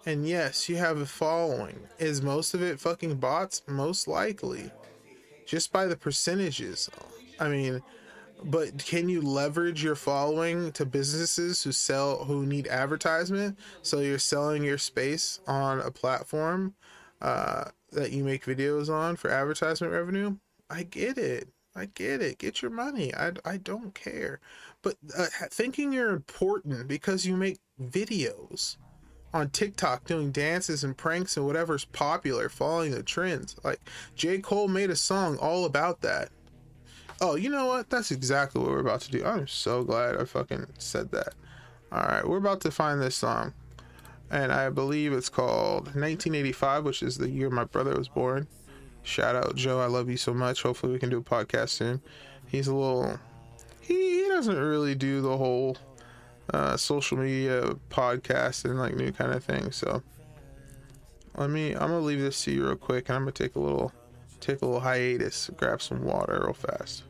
[0.05, 1.79] And yes, you have a following.
[1.97, 3.61] Is most of it fucking bots?
[3.67, 4.69] Most likely
[5.45, 6.89] just by the percentages.
[7.39, 7.81] I mean,
[8.45, 13.57] but can you leverage your following to businesses who sell who need advertisement?
[13.81, 16.75] So you're selling your space on a platform
[17.21, 20.37] uh, that you make videos on for advertisement revenue.
[20.69, 21.49] I get it.
[21.75, 22.37] I get it.
[22.37, 23.13] Get your money.
[23.15, 24.39] I, I don't care.
[24.81, 28.77] But uh, thinking you're important because you make videos
[29.33, 33.55] on TikTok doing dances and pranks and whatever's popular, following the trends.
[33.63, 33.79] Like
[34.15, 34.39] J.
[34.39, 36.29] Cole made a song all about that.
[37.19, 37.89] Oh, you know what?
[37.89, 39.23] That's exactly what we're about to do.
[39.25, 41.33] I'm so glad I fucking said that.
[41.91, 43.53] All right, we're about to find this song.
[44.29, 48.47] And I believe it's called 1985, which is the year my brother was born.
[49.03, 50.63] Shout out Joe, I love you so much.
[50.63, 52.01] Hopefully we can do a podcast soon.
[52.47, 53.19] He's a little
[53.81, 55.77] he, he doesn't really do the whole
[56.51, 59.71] uh, social media podcast and like new kind of thing.
[59.71, 60.01] So
[61.35, 61.73] let me.
[61.73, 63.91] I'm gonna leave this to you real quick, and I'm gonna take a little
[64.39, 67.03] take a little hiatus, grab some water real fast.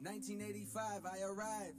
[0.00, 1.76] 1985, I arrived.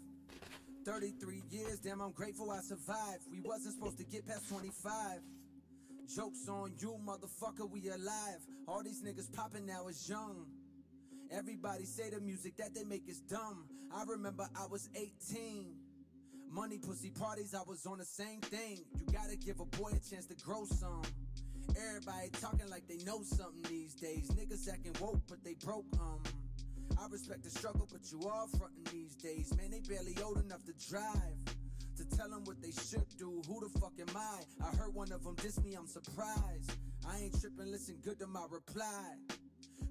[0.85, 3.23] 33 years, damn, I'm grateful I survived.
[3.29, 5.19] We wasn't supposed to get past 25.
[6.15, 8.39] Jokes on you, motherfucker, we alive.
[8.67, 10.45] All these niggas popping now is young.
[11.31, 13.65] Everybody say the music that they make is dumb.
[13.93, 15.75] I remember I was 18.
[16.51, 18.79] Money, pussy parties, I was on the same thing.
[18.95, 21.03] You gotta give a boy a chance to grow some.
[21.77, 24.27] Everybody talking like they know something these days.
[24.31, 26.19] Niggas acting woke, but they broke, um.
[26.97, 29.53] I respect the struggle, but you all frontin' these days.
[29.55, 31.37] Man, they barely old enough to drive.
[31.97, 33.41] To tell them what they should do.
[33.47, 34.39] Who the fuck am I?
[34.65, 36.71] I heard one of them diss me, I'm surprised.
[37.07, 39.15] I ain't trippin', listen good to my reply.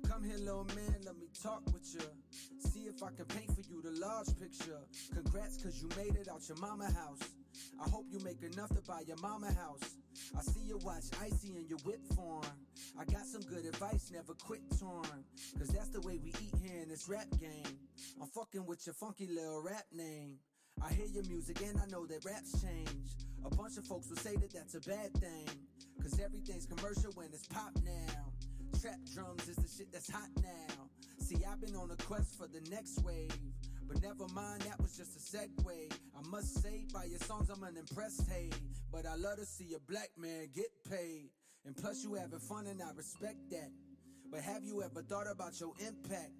[0.09, 2.01] Come here, little man, let me talk with you.
[2.71, 4.81] See if I can paint for you the large picture.
[5.15, 7.21] Congrats, cause you made it out your mama house.
[7.85, 9.97] I hope you make enough to buy your mama house.
[10.37, 12.43] I see you watch icy in your whip form.
[12.99, 15.25] I got some good advice, never quit torn.
[15.59, 17.79] Cause that's the way we eat here in this rap game.
[18.21, 20.39] I'm fucking with your funky little rap name.
[20.83, 23.13] I hear your music and I know that raps change.
[23.45, 25.49] A bunch of folks will say that that's a bad thing.
[26.03, 28.28] Cause everything's commercial when it's pop now.
[28.81, 30.89] Trap drums is the shit that's hot now.
[31.19, 33.33] See, I've been on a quest for the next wave.
[33.89, 35.93] But never mind, that was just a segue.
[36.17, 38.51] I must say, by your songs, I'm unimpressed, hey.
[38.93, 41.31] But I love to see a black man get paid.
[41.67, 43.71] And plus, you having fun, and I respect that.
[44.31, 46.31] But have you ever thought about your impact?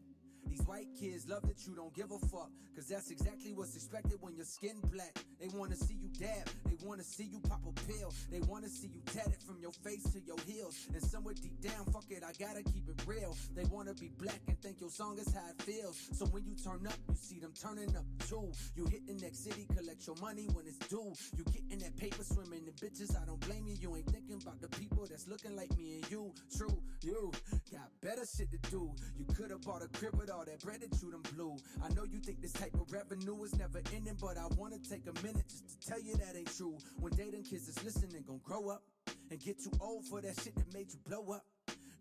[0.49, 2.51] These white kids love that you don't give a fuck.
[2.75, 5.17] Cause that's exactly what's expected when your skin black.
[5.41, 8.13] They wanna see you dab, they wanna see you pop a pill.
[8.31, 10.87] They wanna see you tatted from your face to your heels.
[10.95, 13.37] And somewhere deep down, fuck it, I gotta keep it real.
[13.55, 15.99] They wanna be black and think your song is how it feels.
[16.13, 18.51] So when you turn up, you see them turning up too.
[18.77, 21.13] You hit the next city, collect your money when it's due.
[21.37, 23.77] You getting that paper swimming in bitches, I don't blame you.
[23.81, 26.33] You ain't thinking about the people that's looking like me and you.
[26.57, 27.33] True, you
[27.73, 28.91] got better shit to do.
[29.19, 31.57] You could've bought a crib with all that bread that you done blew.
[31.83, 35.07] I know you think this type of revenue is never ending, but I wanna take
[35.07, 36.77] a minute just to tell you that ain't true.
[36.99, 38.83] One day kids is listening gon' grow up
[39.31, 41.45] and get too old for that shit that made you blow up.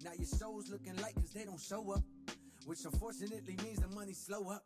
[0.04, 2.04] Now your show's looking like cause they don't show up,
[2.66, 4.64] which unfortunately means the money slow up.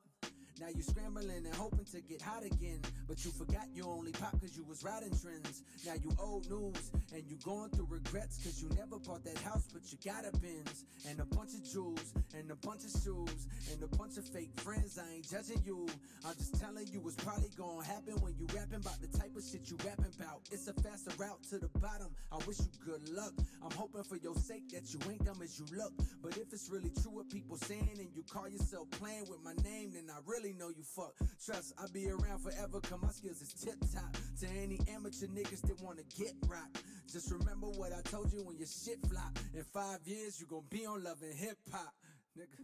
[0.62, 2.78] Now you scrambling and hoping to get hot again.
[3.08, 5.64] But you forgot you only pop cause you was riding trends.
[5.88, 9.68] Now you old news and you going through regrets cause you never bought that house
[9.74, 10.86] but you got a Benz.
[11.10, 14.54] And a bunch of jewels and a bunch of shoes and a bunch of fake
[14.58, 15.00] friends.
[15.02, 15.88] I ain't judging you.
[16.24, 19.42] I'm just telling you it's probably gonna happen when you rapping about the type of
[19.42, 20.46] shit you rapping about.
[20.52, 22.14] It's a faster route to the bottom.
[22.32, 23.34] I wish you good luck.
[23.66, 25.94] I'm hoping for your sake that you ain't dumb as you look.
[26.22, 29.54] But if it's really true what people saying and you call yourself playing with my
[29.64, 31.14] name, then I really know you fuck.
[31.44, 34.16] Trust, I'll be around forever, cause my skills is tip top.
[34.42, 36.70] To any amateur niggas that wanna get rock.
[37.12, 39.38] Just remember what I told you when your shit flop.
[39.54, 41.94] In five years, you gon' be on loving hip hop.
[42.38, 42.58] Nigga.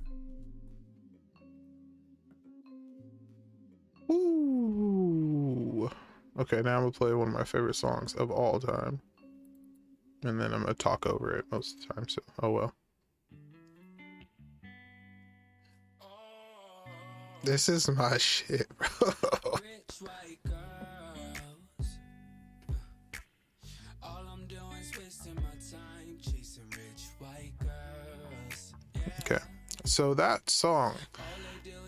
[4.09, 5.89] Ooh.
[6.39, 9.01] Okay, now I'm gonna play one of my favorite songs of all time.
[10.23, 12.73] And then I'm gonna talk over it most of the time, so oh well.
[17.47, 18.87] This is my shit, bro.
[19.53, 21.87] Rich white girls.
[24.03, 28.73] All I'm doing is wasting my time chasing rich white girls.
[29.21, 29.41] Okay.
[29.85, 30.95] So that song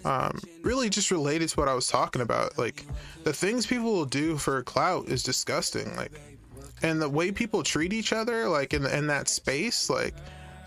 [0.06, 2.58] um really just related to what I was talking about.
[2.58, 2.86] Like
[3.26, 5.94] the things people will do for clout is disgusting.
[5.98, 6.14] Like
[6.84, 10.16] and the way people treat each other, like in in that space, like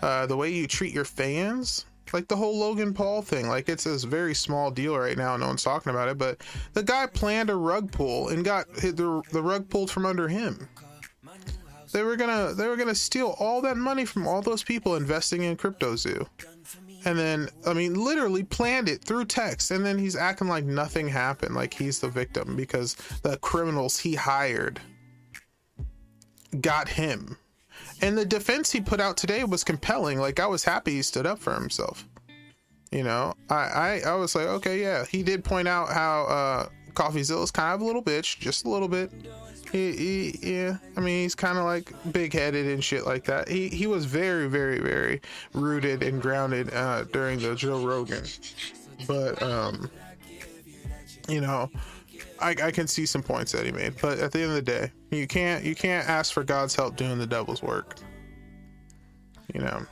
[0.03, 3.83] uh the way you treat your fans, like the whole Logan Paul thing, like it's
[3.85, 5.35] this very small deal right now.
[5.37, 6.41] No one's talking about it, but
[6.73, 10.67] the guy planned a rug pull and got the the rug pulled from under him.
[11.91, 15.43] They were gonna they were gonna steal all that money from all those people investing
[15.43, 16.27] in CryptoZoo.
[17.05, 21.09] And then, I mean, literally planned it through text, and then he's acting like nothing
[21.09, 24.79] happened, like he's the victim because the criminals he hired
[26.61, 27.37] got him.
[28.01, 30.19] And the defense he put out today was compelling.
[30.19, 32.07] Like I was happy he stood up for himself.
[32.91, 36.67] You know, I I, I was like, okay, yeah, he did point out how uh
[36.93, 39.11] CoffeeZilla is kind of a little bitch, just a little bit.
[39.71, 43.47] He, he yeah, I mean, he's kind of like big headed and shit like that.
[43.47, 45.21] He he was very very very
[45.53, 48.23] rooted and grounded uh, during the Joe Rogan,
[49.07, 49.89] but um,
[51.27, 51.71] you know,
[52.39, 54.61] I, I can see some points that he made, but at the end of the
[54.61, 57.97] day, you can't you can't ask for God's help doing the devil's work.
[59.53, 59.85] You know.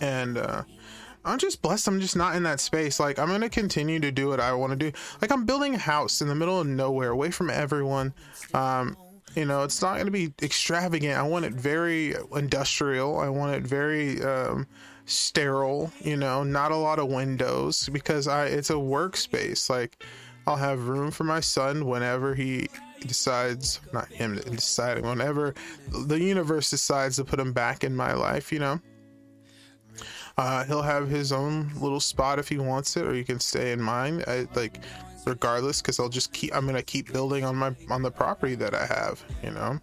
[0.00, 0.62] And uh
[1.24, 3.00] I'm just blessed I'm just not in that space.
[3.00, 4.96] Like I'm gonna continue to do what I want to do.
[5.20, 8.14] Like I'm building a house in the middle of nowhere, away from everyone.
[8.54, 8.96] Um
[9.36, 11.18] you know, it's not going to be extravagant.
[11.18, 13.20] I want it very industrial.
[13.20, 14.66] I want it very um,
[15.04, 15.92] sterile.
[16.00, 19.68] You know, not a lot of windows because I it's a workspace.
[19.68, 20.02] Like
[20.46, 22.68] I'll have room for my son whenever he he
[23.06, 25.54] decides, not him deciding, whenever
[26.06, 28.80] the universe decides to put him back in my life, you know,
[30.36, 33.72] uh, he'll have his own little spot if he wants it, or you can stay
[33.72, 34.22] in mine.
[34.26, 34.80] I, like,
[35.24, 36.54] regardless, because I'll just keep.
[36.54, 39.24] I'm gonna keep building on my on the property that I have.
[39.42, 39.80] You know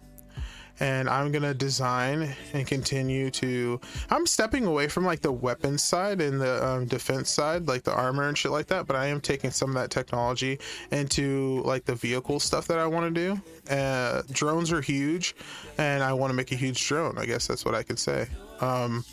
[0.80, 3.80] and I'm gonna design and continue to.
[4.10, 7.92] I'm stepping away from like the weapons side and the um, defense side, like the
[7.92, 8.86] armor and shit like that.
[8.86, 10.58] But I am taking some of that technology
[10.90, 13.74] into like the vehicle stuff that I want to do.
[13.74, 15.34] Uh, drones are huge,
[15.78, 17.18] and I want to make a huge drone.
[17.18, 18.26] I guess that's what I could say.
[18.60, 19.04] Um,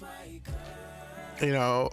[1.42, 1.90] you know,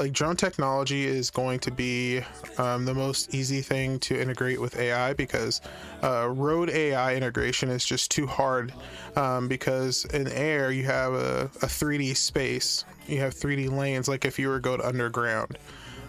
[0.00, 2.22] like drone technology is going to be
[2.56, 5.60] um, the most easy thing to integrate with AI because
[6.02, 8.72] uh, road AI integration is just too hard.
[9.14, 14.24] Um, because in air, you have a, a 3D space, you have 3D lanes, like
[14.24, 15.58] if you were to go to underground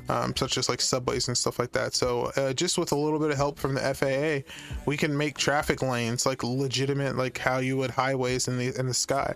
[0.10, 1.94] um, such as like subways and stuff like that.
[1.94, 4.50] So uh, just with a little bit of help from the FAA,
[4.86, 8.88] we can make traffic lanes like legitimate, like how you would highways in the in
[8.88, 9.34] the sky.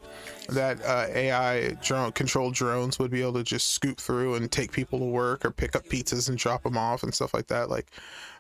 [0.50, 4.72] That uh, AI drone controlled drones would be able to just scoop through and take
[4.72, 7.70] people to work or pick up pizzas and drop them off and stuff like that.
[7.70, 7.92] Like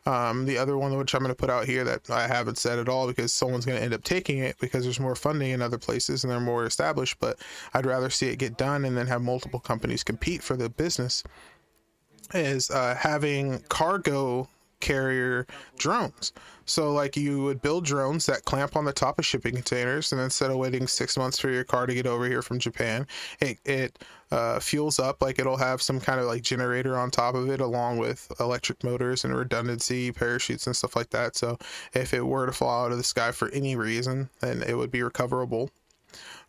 [0.05, 2.77] um, the other one, which I'm going to put out here that I haven't said
[2.77, 5.61] at all because someone's going to end up taking it because there's more funding in
[5.63, 7.17] other places and they're more established.
[7.19, 7.39] But
[7.73, 11.23] I'd rather see it get done and then have multiple companies compete for the business
[12.33, 14.47] is uh, having cargo
[14.79, 16.33] carrier drones.
[16.67, 20.19] So, like, you would build drones that clamp on the top of shipping containers, and
[20.19, 23.05] instead of waiting six months for your car to get over here from Japan,
[23.39, 23.99] it it
[24.31, 25.21] uh, fuels up.
[25.21, 28.83] Like, it'll have some kind of like generator on top of it, along with electric
[28.83, 31.35] motors and redundancy parachutes and stuff like that.
[31.35, 31.57] So,
[31.93, 34.91] if it were to fall out of the sky for any reason, then it would
[34.91, 35.69] be recoverable.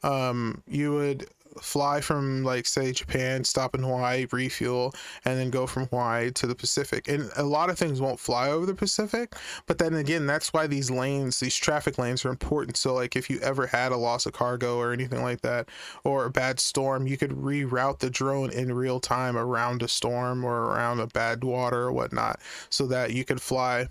[0.03, 1.27] Um, you would
[1.61, 6.47] fly from like say Japan, stop in Hawaii, refuel, and then go from Hawaii to
[6.47, 7.09] the Pacific.
[7.09, 9.35] And a lot of things won't fly over the Pacific,
[9.67, 12.77] but then again, that's why these lanes, these traffic lanes are important.
[12.77, 15.69] So like if you ever had a loss of cargo or anything like that,
[16.05, 20.45] or a bad storm, you could reroute the drone in real time around a storm
[20.45, 22.41] or around a bad water or whatnot,
[22.71, 23.89] so that you could fly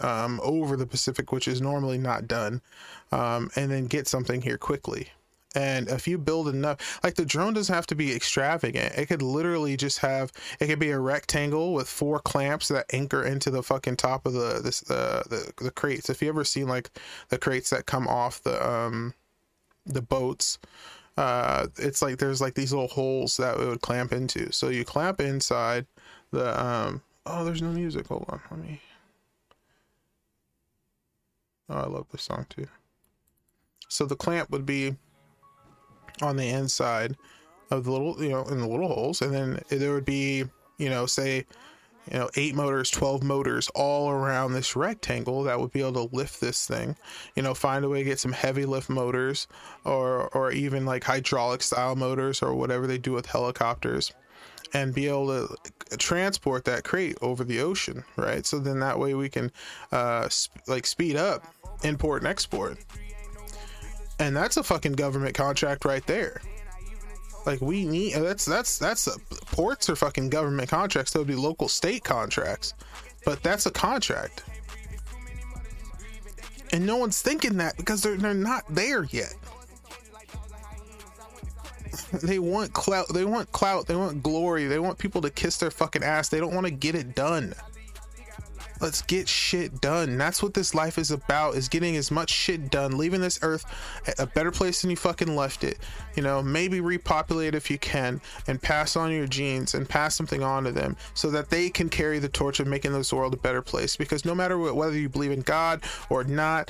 [0.00, 2.60] um, over the Pacific, which is normally not done,
[3.12, 5.08] um, and then get something here quickly.
[5.54, 8.94] And if you build enough, like the drone doesn't have to be extravagant.
[8.96, 13.22] It could literally just have, it could be a rectangle with four clamps that anchor
[13.22, 16.08] into the fucking top of the this uh, the the crates.
[16.08, 16.90] If you ever seen like
[17.28, 19.14] the crates that come off the um
[19.84, 20.58] the boats,
[21.16, 24.52] uh, it's like there's like these little holes that it would clamp into.
[24.52, 25.86] So you clamp inside
[26.30, 27.02] the um.
[27.26, 28.06] Oh, there's no music.
[28.06, 28.80] Hold on, let me.
[31.68, 32.66] Oh, I love this song too.
[33.88, 34.96] So the clamp would be
[36.22, 37.16] on the inside
[37.70, 40.44] of the little, you know, in the little holes, and then there would be,
[40.78, 41.44] you know, say,
[42.10, 46.16] you know, eight motors, 12 motors all around this rectangle that would be able to
[46.16, 46.96] lift this thing.
[47.36, 49.46] You know, find a way to get some heavy lift motors
[49.84, 54.12] or or even like hydraulic style motors or whatever they do with helicopters
[54.74, 58.46] and be able to transport that crate over the ocean, right?
[58.46, 59.52] So then that way we can
[59.92, 61.54] uh sp- like speed up
[61.84, 62.78] import and export
[64.22, 66.40] and that's a fucking government contract right there.
[67.44, 71.12] Like we need that's that's that's a, ports are fucking government contracts.
[71.12, 72.74] They'll be local state contracts,
[73.24, 74.44] but that's a contract.
[76.72, 79.34] And no one's thinking that because they're they're not there yet.
[82.22, 83.08] they want clout.
[83.08, 83.88] They want clout.
[83.88, 84.66] They want glory.
[84.66, 86.28] They want people to kiss their fucking ass.
[86.28, 87.54] They don't want to get it done.
[88.82, 90.18] Let's get shit done.
[90.18, 93.64] That's what this life is about is getting as much shit done, leaving this earth
[94.18, 95.78] a better place than you fucking left it.
[96.16, 100.42] You know, maybe repopulate if you can and pass on your genes and pass something
[100.42, 103.36] on to them so that they can carry the torch of making this world a
[103.36, 103.94] better place.
[103.94, 106.68] Because no matter what, whether you believe in God or not,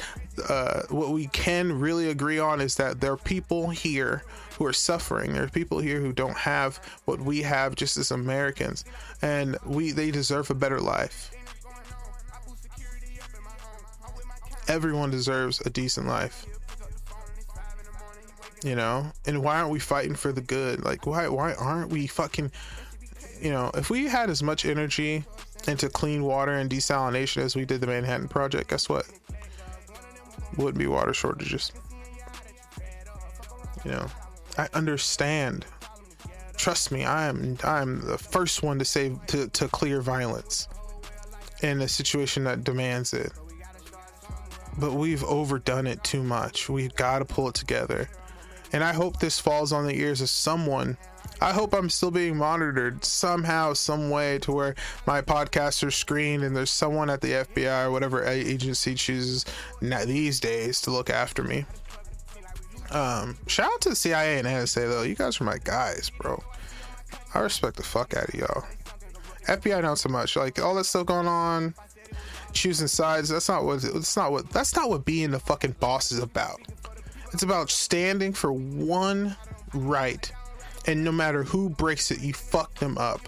[0.50, 4.22] uh, what we can really agree on is that there are people here
[4.58, 5.32] who are suffering.
[5.32, 8.84] There are people here who don't have what we have just as Americans,
[9.22, 11.31] and we they deserve a better life.
[14.68, 16.46] Everyone deserves a decent life.
[18.64, 19.06] You know?
[19.26, 20.84] And why aren't we fighting for the good?
[20.84, 22.50] Like why why aren't we fucking
[23.40, 25.24] you know if we had as much energy
[25.66, 29.06] into clean water and desalination as we did the manhattan project guess what?
[30.56, 31.72] Wouldn't be water shortages.
[33.84, 34.06] You know?
[34.58, 35.66] I understand.
[36.56, 40.68] Trust me i am i am the first one to say to, to clear violence
[41.62, 43.32] in a situation that demands it
[44.78, 46.68] but we've overdone it too much.
[46.68, 48.08] We've got to pull it together.
[48.72, 50.96] And I hope this falls on the ears of someone
[51.42, 54.74] I hope I'm still being monitored somehow, some way, to where
[55.06, 59.44] my podcasts are screened and there's someone at the FBI or whatever agency chooses
[59.80, 61.66] these days to look after me.
[62.92, 65.02] Um, shout out to the CIA and NSA though.
[65.02, 66.40] You guys are my guys, bro.
[67.34, 68.64] I respect the fuck out of y'all.
[69.48, 70.36] FBI not so much.
[70.36, 71.74] Like all that stuff going on,
[72.52, 73.28] choosing sides.
[73.28, 73.82] That's not what.
[73.82, 74.50] That's not what.
[74.50, 76.60] That's not what being the fucking boss is about.
[77.32, 79.36] It's about standing for one
[79.72, 80.30] right,
[80.86, 83.20] and no matter who breaks it, you fuck them up.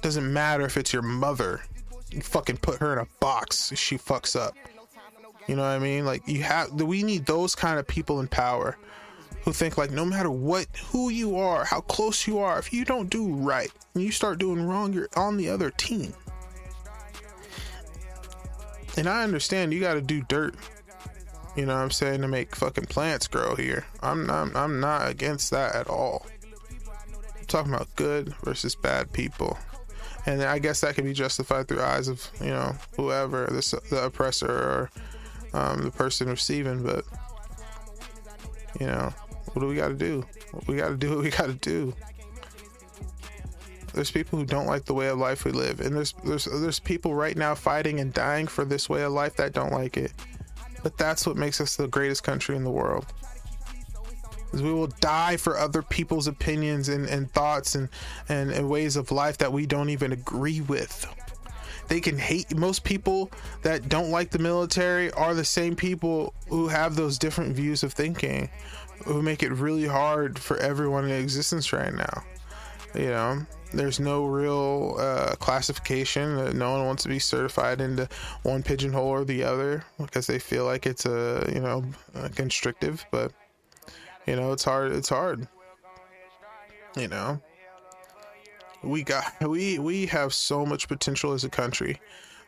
[0.00, 1.62] Doesn't matter if it's your mother.
[2.10, 3.72] You fucking put her in a box.
[3.76, 4.54] She fucks up.
[5.46, 6.04] You know what I mean?
[6.04, 6.72] Like you have.
[6.72, 8.76] We need those kind of people in power
[9.46, 12.84] who think like no matter what who you are how close you are if you
[12.84, 16.12] don't do right and you start doing wrong you're on the other team
[18.96, 20.54] and i understand you got to do dirt
[21.56, 25.08] you know what i'm saying to make fucking plants grow here i'm not i'm not
[25.08, 26.26] against that at all
[27.38, 29.58] I'm talking about good versus bad people
[30.26, 34.04] and i guess that can be justified through eyes of you know whoever the, the
[34.04, 34.90] oppressor or
[35.52, 37.04] um, the person receiving but
[38.80, 39.12] you know
[39.56, 40.22] what do we got to do?
[40.66, 41.94] We got to do what we got to do.
[43.96, 46.78] There's people who don't like the way of life we live, and there's there's there's
[46.78, 50.12] people right now fighting and dying for this way of life that don't like it.
[50.82, 53.06] But that's what makes us the greatest country in the world.
[54.52, 57.88] Is we will die for other people's opinions and, and thoughts and,
[58.28, 61.06] and, and ways of life that we don't even agree with
[61.88, 63.30] they can hate most people
[63.62, 67.92] that don't like the military are the same people who have those different views of
[67.92, 68.50] thinking
[69.04, 72.24] who make it really hard for everyone in existence right now.
[72.94, 76.56] You know, there's no real uh, classification.
[76.58, 78.08] No one wants to be certified into
[78.42, 83.04] one pigeonhole or the other because they feel like it's a you know a constrictive.
[83.10, 83.32] But
[84.26, 84.92] you know, it's hard.
[84.92, 85.46] It's hard.
[86.96, 87.40] You know,
[88.82, 92.00] we got we we have so much potential as a country.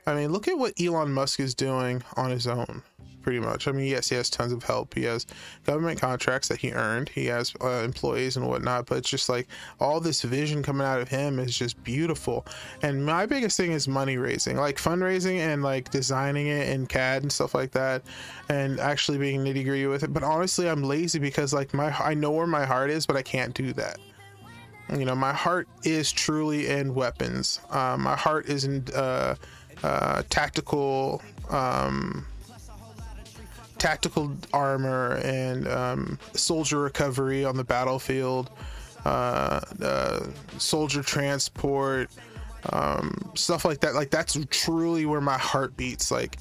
[0.06, 2.82] I mean, look at what Elon Musk is doing on his own
[3.28, 3.68] pretty much.
[3.68, 4.94] I mean, yes, he has tons of help.
[4.94, 5.26] He has
[5.66, 7.10] government contracts that he earned.
[7.10, 8.86] He has uh, employees and whatnot.
[8.86, 9.48] But it's just like
[9.80, 12.46] all this vision coming out of him is just beautiful.
[12.80, 17.20] And my biggest thing is money raising, like fundraising and like designing it in CAD
[17.20, 18.02] and stuff like that,
[18.48, 20.14] and actually being nitty gritty with it.
[20.14, 23.22] But honestly, I'm lazy because like my I know where my heart is, but I
[23.22, 23.98] can't do that
[24.96, 29.34] you know my heart is truly in weapons uh, my heart is in uh,
[29.82, 31.20] uh, tactical
[31.50, 32.26] um,
[33.78, 38.50] tactical armor and um, soldier recovery on the battlefield,
[39.04, 40.26] uh, uh,
[40.58, 42.10] soldier transport,
[42.72, 43.94] um, stuff like that.
[43.94, 46.10] Like that's truly where my heart beats.
[46.10, 46.38] Like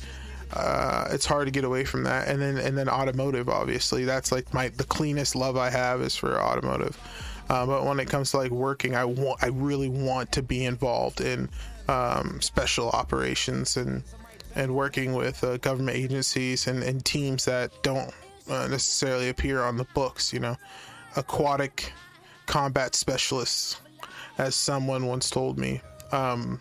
[0.53, 2.27] uh, it's hard to get away from that.
[2.27, 6.15] And then and then automotive, obviously, that's like my the cleanest love I have is
[6.15, 6.97] for automotive.
[7.49, 10.65] Uh, but when it comes to like working, I want I really want to be
[10.65, 11.49] involved in
[11.87, 14.03] um, special operations and
[14.57, 18.11] and working with uh, government agencies and, and, teams that don't
[18.49, 20.33] uh, necessarily appear on the books.
[20.33, 20.57] You know,
[21.15, 21.93] aquatic
[22.47, 23.79] combat specialists,
[24.39, 25.79] as someone once told me.
[26.11, 26.59] Um,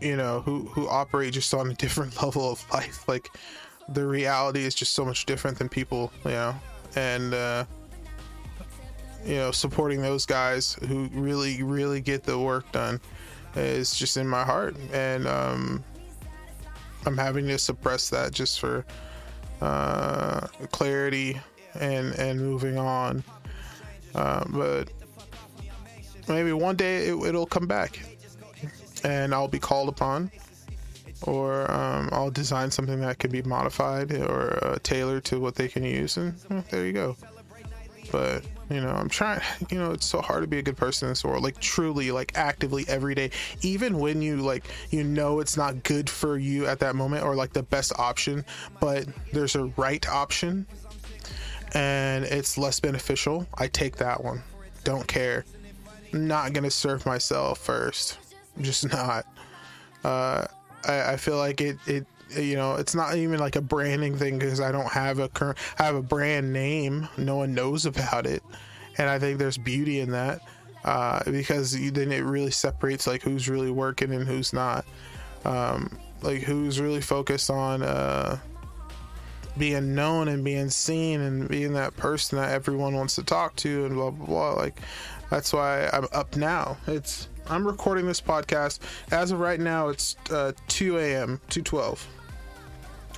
[0.00, 3.06] you know, who who operate just on a different level of life.
[3.08, 3.28] Like
[3.88, 6.12] the reality is just so much different than people.
[6.24, 6.54] You know,
[6.94, 7.64] and uh,
[9.24, 13.00] you know, supporting those guys who really really get the work done
[13.54, 15.84] is just in my heart, and um,
[17.06, 18.84] I'm having to suppress that just for
[19.60, 21.40] uh, clarity
[21.74, 23.22] and and moving on.
[24.14, 24.88] Uh, but
[26.28, 28.00] maybe one day it, will come back,
[29.04, 30.30] and I'll be called upon,
[31.22, 35.68] or um, I'll design something that can be modified or uh, tailored to what they
[35.68, 37.16] can use, and well, there you go.
[38.10, 41.08] But you know, I'm trying, you know, it's so hard to be a good person
[41.08, 41.42] in this world.
[41.42, 43.30] Like, truly, like, actively every day.
[43.62, 47.34] Even when you, like, you know it's not good for you at that moment or,
[47.34, 48.44] like, the best option,
[48.80, 50.66] but there's a right option
[51.74, 54.42] and it's less beneficial, I take that one.
[54.84, 55.44] Don't care.
[56.12, 58.18] Not gonna serve myself first.
[58.60, 59.26] just not.
[60.04, 60.46] Uh,
[60.86, 62.06] I, I feel like it, it
[62.36, 65.58] you know it's not even like a branding thing because i don't have a current
[65.78, 67.08] i have a brand name.
[67.16, 68.42] No one knows about it.
[68.98, 70.40] And i think there's beauty in that
[70.84, 74.84] uh, because you, then it really separates like who's really working and who's not.
[75.44, 78.38] Um, like who's really focused on uh,
[79.58, 83.86] being known and being seen and being that person that everyone wants to talk to
[83.86, 84.52] and blah blah blah.
[84.54, 84.80] Like
[85.30, 86.76] that's why i'm up now.
[86.86, 88.78] It's i'm recording this podcast.
[89.10, 92.06] As of right now it's uh, 2 a.m 212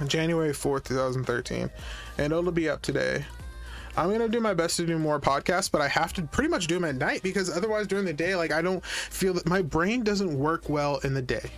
[0.07, 1.71] January 4th, 2013,
[2.19, 3.25] and it'll be up today.
[3.97, 6.67] I'm gonna do my best to do more podcasts, but I have to pretty much
[6.67, 9.63] do them at night because otherwise during the day, like I don't feel that my
[9.63, 11.51] brain doesn't work well in the day.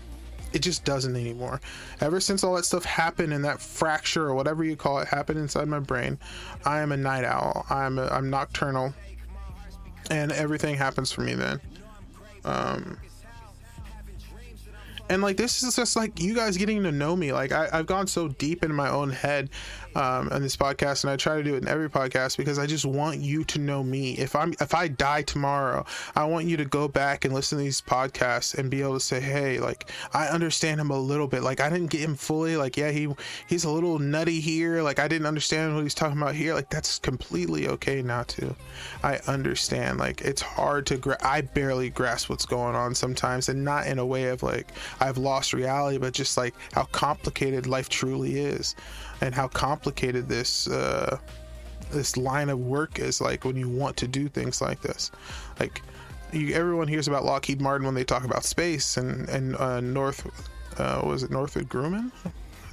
[0.53, 1.61] It just doesn't anymore.
[2.01, 5.39] Ever since all that stuff happened and that fracture or whatever you call it happened
[5.39, 6.19] inside my brain,
[6.65, 7.67] I am a night owl.
[7.69, 8.95] I'm a, I'm nocturnal,
[10.11, 11.61] and everything happens for me then.
[12.45, 12.99] Um,
[15.09, 17.33] and like this is just like you guys getting to know me.
[17.33, 19.51] Like I, have gone so deep in my own head
[19.97, 22.67] um, on this podcast and i try to do it in every podcast because i
[22.67, 24.13] just want you to know me.
[24.13, 27.65] If i'm if i die tomorrow i want you to go back and listen to
[27.65, 31.43] these podcasts and be able to say hey like i understand him a little bit.
[31.43, 32.57] Like i didn't get him fully.
[32.57, 33.09] Like yeah he
[33.47, 34.83] he's a little nutty here.
[34.83, 36.53] Like i didn't understand what he's talking about here.
[36.53, 38.55] Like that's completely okay not to.
[39.03, 39.99] I understand.
[39.99, 43.99] Like it's hard to gra- i barely grasp what's going on sometimes and not in
[43.99, 48.75] a way of like I've lost reality, but just like how complicated life truly is,
[49.21, 49.49] and how
[49.87, 51.17] complicated this uh,
[51.93, 53.21] this line of work is.
[53.21, 55.13] Like when you want to do things like this,
[55.61, 55.81] like
[56.33, 60.27] you, everyone hears about Lockheed Martin when they talk about space and and uh, North
[60.81, 62.11] uh, was it Northrop Grumman.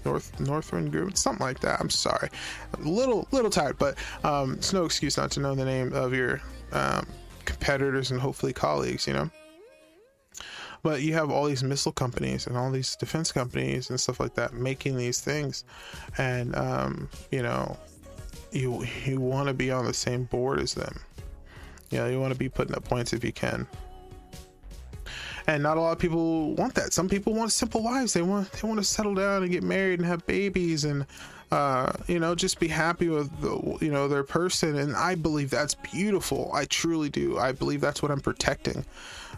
[0.05, 1.80] North Northern Grumman, something like that.
[1.80, 2.30] I'm sorry,
[2.74, 6.14] a little little tired, but um, it's no excuse not to know the name of
[6.14, 6.41] your
[6.74, 7.07] um,
[7.45, 9.07] competitors and hopefully colleagues.
[9.07, 9.30] You know.
[10.84, 14.36] But you have all these missile companies and all these defense companies and stuff like
[14.36, 15.63] that making these things,
[16.17, 17.77] and um, you know,
[18.51, 20.99] you you want to be on the same board as them.
[21.89, 23.65] You know, you want to be putting up points if you can.
[25.47, 26.93] And not a lot of people want that.
[26.93, 28.13] Some people want simple lives.
[28.13, 31.05] They want they want to settle down and get married and have babies and
[31.54, 34.78] uh, you know, just be happy with the, you know their person.
[34.78, 36.51] And I believe that's beautiful.
[36.54, 37.38] I truly do.
[37.38, 38.86] I believe that's what I'm protecting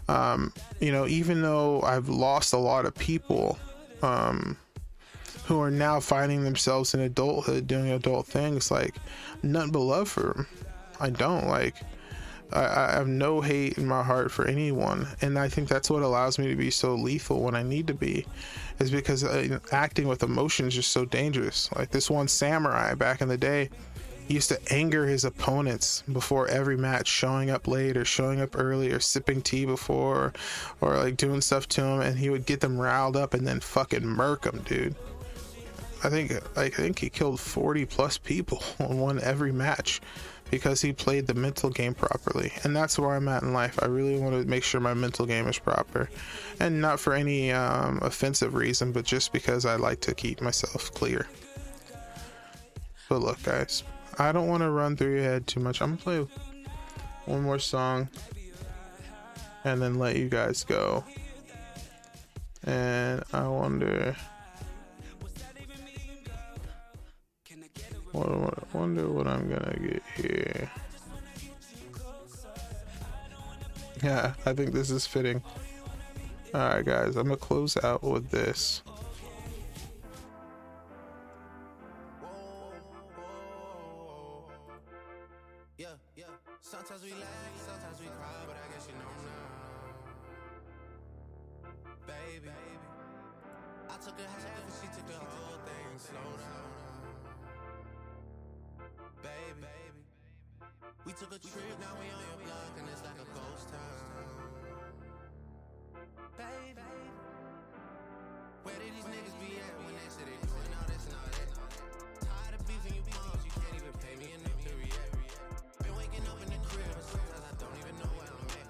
[0.08, 3.58] um, you know, even though I've lost a lot of people
[4.02, 4.56] um,
[5.44, 8.94] who are now finding themselves in adulthood doing adult things, like
[9.42, 10.46] nothing but love for them.
[11.00, 11.76] I don't like.
[12.52, 16.02] I, I have no hate in my heart for anyone, and I think that's what
[16.02, 18.24] allows me to be so lethal when I need to be,
[18.78, 21.70] is because uh, acting with emotion is just so dangerous.
[21.74, 23.70] Like this one samurai back in the day,
[24.28, 28.90] used to anger his opponents before every match, showing up late or showing up early
[28.92, 30.32] or sipping tea before or,
[30.80, 33.60] or like doing stuff to him, and he would get them riled up and then
[33.60, 34.94] fucking murk them, dude.
[36.04, 40.00] I think I think he killed 40 plus people and won every match
[40.50, 42.52] because he played the mental game properly.
[42.64, 43.78] And that's where I'm at in life.
[43.82, 46.08] I really want to make sure my mental game is proper.
[46.60, 50.92] And not for any um, offensive reason, but just because I like to keep myself
[50.94, 51.26] clear.
[53.08, 53.82] But look, guys,
[54.18, 55.80] I don't want to run through your head too much.
[55.80, 56.26] I'm gonna play
[57.26, 58.08] one more song
[59.64, 61.04] and then let you guys go.
[62.64, 64.16] And I wonder.
[68.72, 70.70] Wonder what I'm gonna get here.
[74.02, 75.42] Yeah, I think this is fitting.
[76.54, 78.82] Alright, guys, I'm gonna close out with this.
[101.36, 104.08] a trip, now we on your block, and it's like a ghost town.
[106.32, 106.80] Baby,
[108.64, 111.28] where did these niggas be at when they said they doing all this and all
[111.36, 111.48] that?
[112.24, 115.12] Tired of beefing you bums, you can't even pay me enough to react.
[115.84, 118.68] Been waking up in the crib, and sometimes I don't even know where I'm at.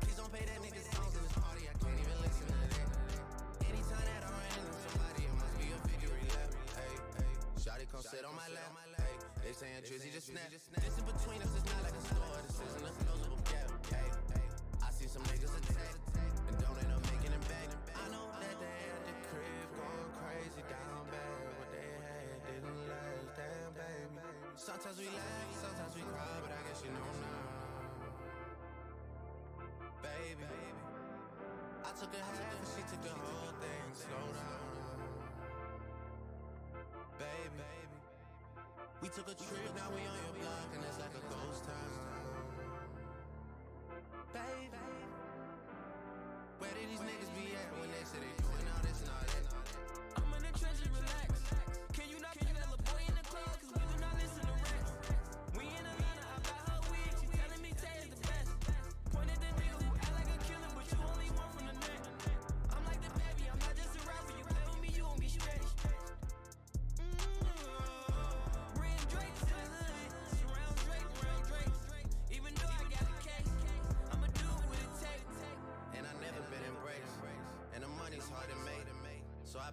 [0.00, 2.88] Please don't pay that nigga songs in this party, I can't even listen to that.
[3.68, 6.48] Anytime that I run into somebody, it must be a victory lap.
[6.80, 8.72] Hey, hey, Shotty come sit on my lap.
[8.96, 10.48] Hey, they saying Drizzy just snap.
[10.48, 10.64] This
[10.96, 11.49] in between us.
[24.80, 27.44] Sometimes we laugh, sometimes we cry, but I guess you know now.
[30.00, 30.80] Baby, baby.
[31.84, 33.84] I took a half and she took the whole thing.
[33.92, 34.72] Slow down.
[37.20, 37.98] Baby, baby.
[39.04, 42.00] We took a trip, now we on your block, and it's like a ghost town.
[44.32, 44.80] Baby.
[46.56, 49.28] Where did these niggas be at when they said they doing all this and all
[49.28, 49.44] that?
[50.16, 51.36] I'm in the trenches, relax.
[51.92, 52.19] Can you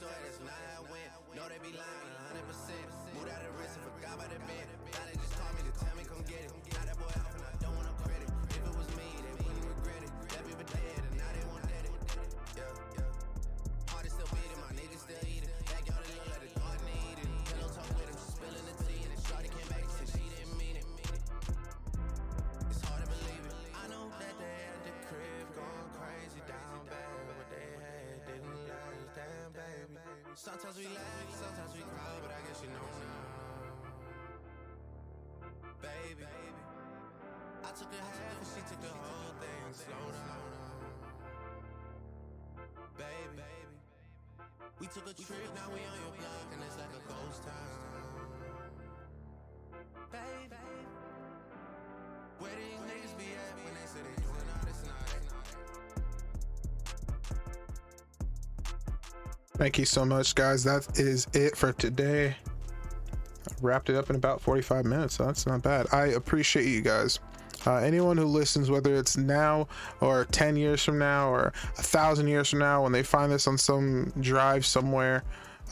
[0.00, 1.12] Story, that's not how it went.
[1.36, 2.40] No, they be lying 100%.
[3.12, 4.64] Moved out of risk and forgot about the bed.
[4.96, 6.69] Now they just call me to tell me come get it.
[30.34, 33.24] Sometimes we laugh, sometimes we cry, but I guess you know now.
[35.82, 36.24] Baby,
[37.62, 39.74] I took a half and she took the whole thing.
[39.74, 40.40] Slow down,
[42.96, 43.42] baby.
[44.80, 47.89] We took a trip, now we on your block, and it's like a ghost town.
[59.60, 60.64] Thank you so much, guys.
[60.64, 62.28] That is it for today.
[62.28, 65.86] I wrapped it up in about 45 minutes, so that's not bad.
[65.92, 67.20] I appreciate you guys.
[67.66, 69.68] Uh, anyone who listens, whether it's now
[70.00, 73.46] or 10 years from now or a thousand years from now, when they find this
[73.46, 75.24] on some drive somewhere,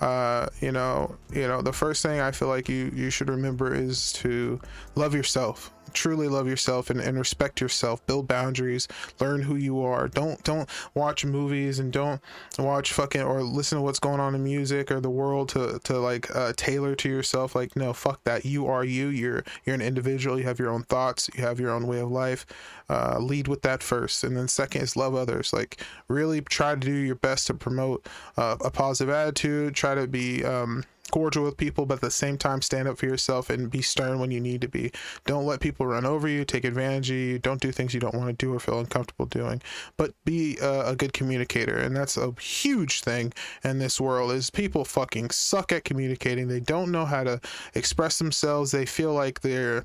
[0.03, 3.75] uh, you know, you know, the first thing I feel like you you should remember
[3.75, 4.61] is to
[4.97, 5.73] love yourself.
[5.93, 8.05] Truly love yourself and, and respect yourself.
[8.07, 8.89] Build boundaries.
[9.21, 10.09] Learn who you are.
[10.09, 12.21] Don't don't watch movies and don't
[12.59, 15.99] watch fucking or listen to what's going on in music or the world to to
[15.99, 17.55] like uh, tailor to yourself.
[17.55, 18.45] Like no, fuck that.
[18.45, 19.09] You are you.
[19.09, 20.39] You're you're an individual.
[20.39, 21.29] You have your own thoughts.
[21.35, 22.47] You have your own way of life.
[22.91, 25.53] Uh, lead with that first, and then second is love others.
[25.53, 29.75] Like really try to do your best to promote uh, a positive attitude.
[29.75, 33.07] Try to be um, cordial with people, but at the same time, stand up for
[33.07, 34.93] yourself and be stern when you need to be.
[35.27, 37.39] Don't let people run over you, take advantage of you.
[37.39, 39.63] Don't do things you don't want to do or feel uncomfortable doing.
[39.97, 43.33] But be uh, a good communicator, and that's a huge thing
[43.65, 44.33] in this world.
[44.33, 46.49] Is people fucking suck at communicating.
[46.49, 47.41] They don't know how to
[47.75, 48.71] express themselves.
[48.71, 49.85] They feel like they're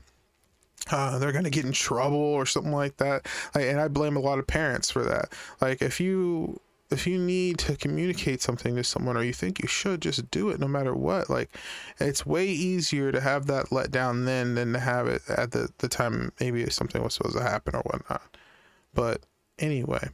[0.91, 3.25] uh, they're gonna get in trouble or something like that.
[3.55, 5.33] And I blame a lot of parents for that.
[5.61, 6.59] Like if you
[6.93, 10.49] if you need to communicate something to someone or you think you should just do
[10.49, 11.29] it no matter what.
[11.29, 11.49] Like
[11.99, 15.69] it's way easier to have that let down then than to have it at the,
[15.79, 18.21] the time maybe something was supposed to happen or whatnot.
[18.93, 19.21] But
[19.59, 20.09] anyway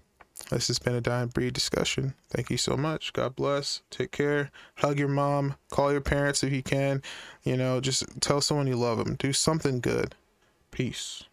[0.50, 2.16] this has been a dying breed discussion.
[2.30, 3.14] Thank you so much.
[3.14, 3.82] God bless.
[3.92, 4.52] Take care.
[4.76, 5.56] Hug your mom.
[5.70, 7.04] Call your parents if you can.
[7.44, 10.16] You know just tell someone you love them do something good.
[10.72, 11.24] Peace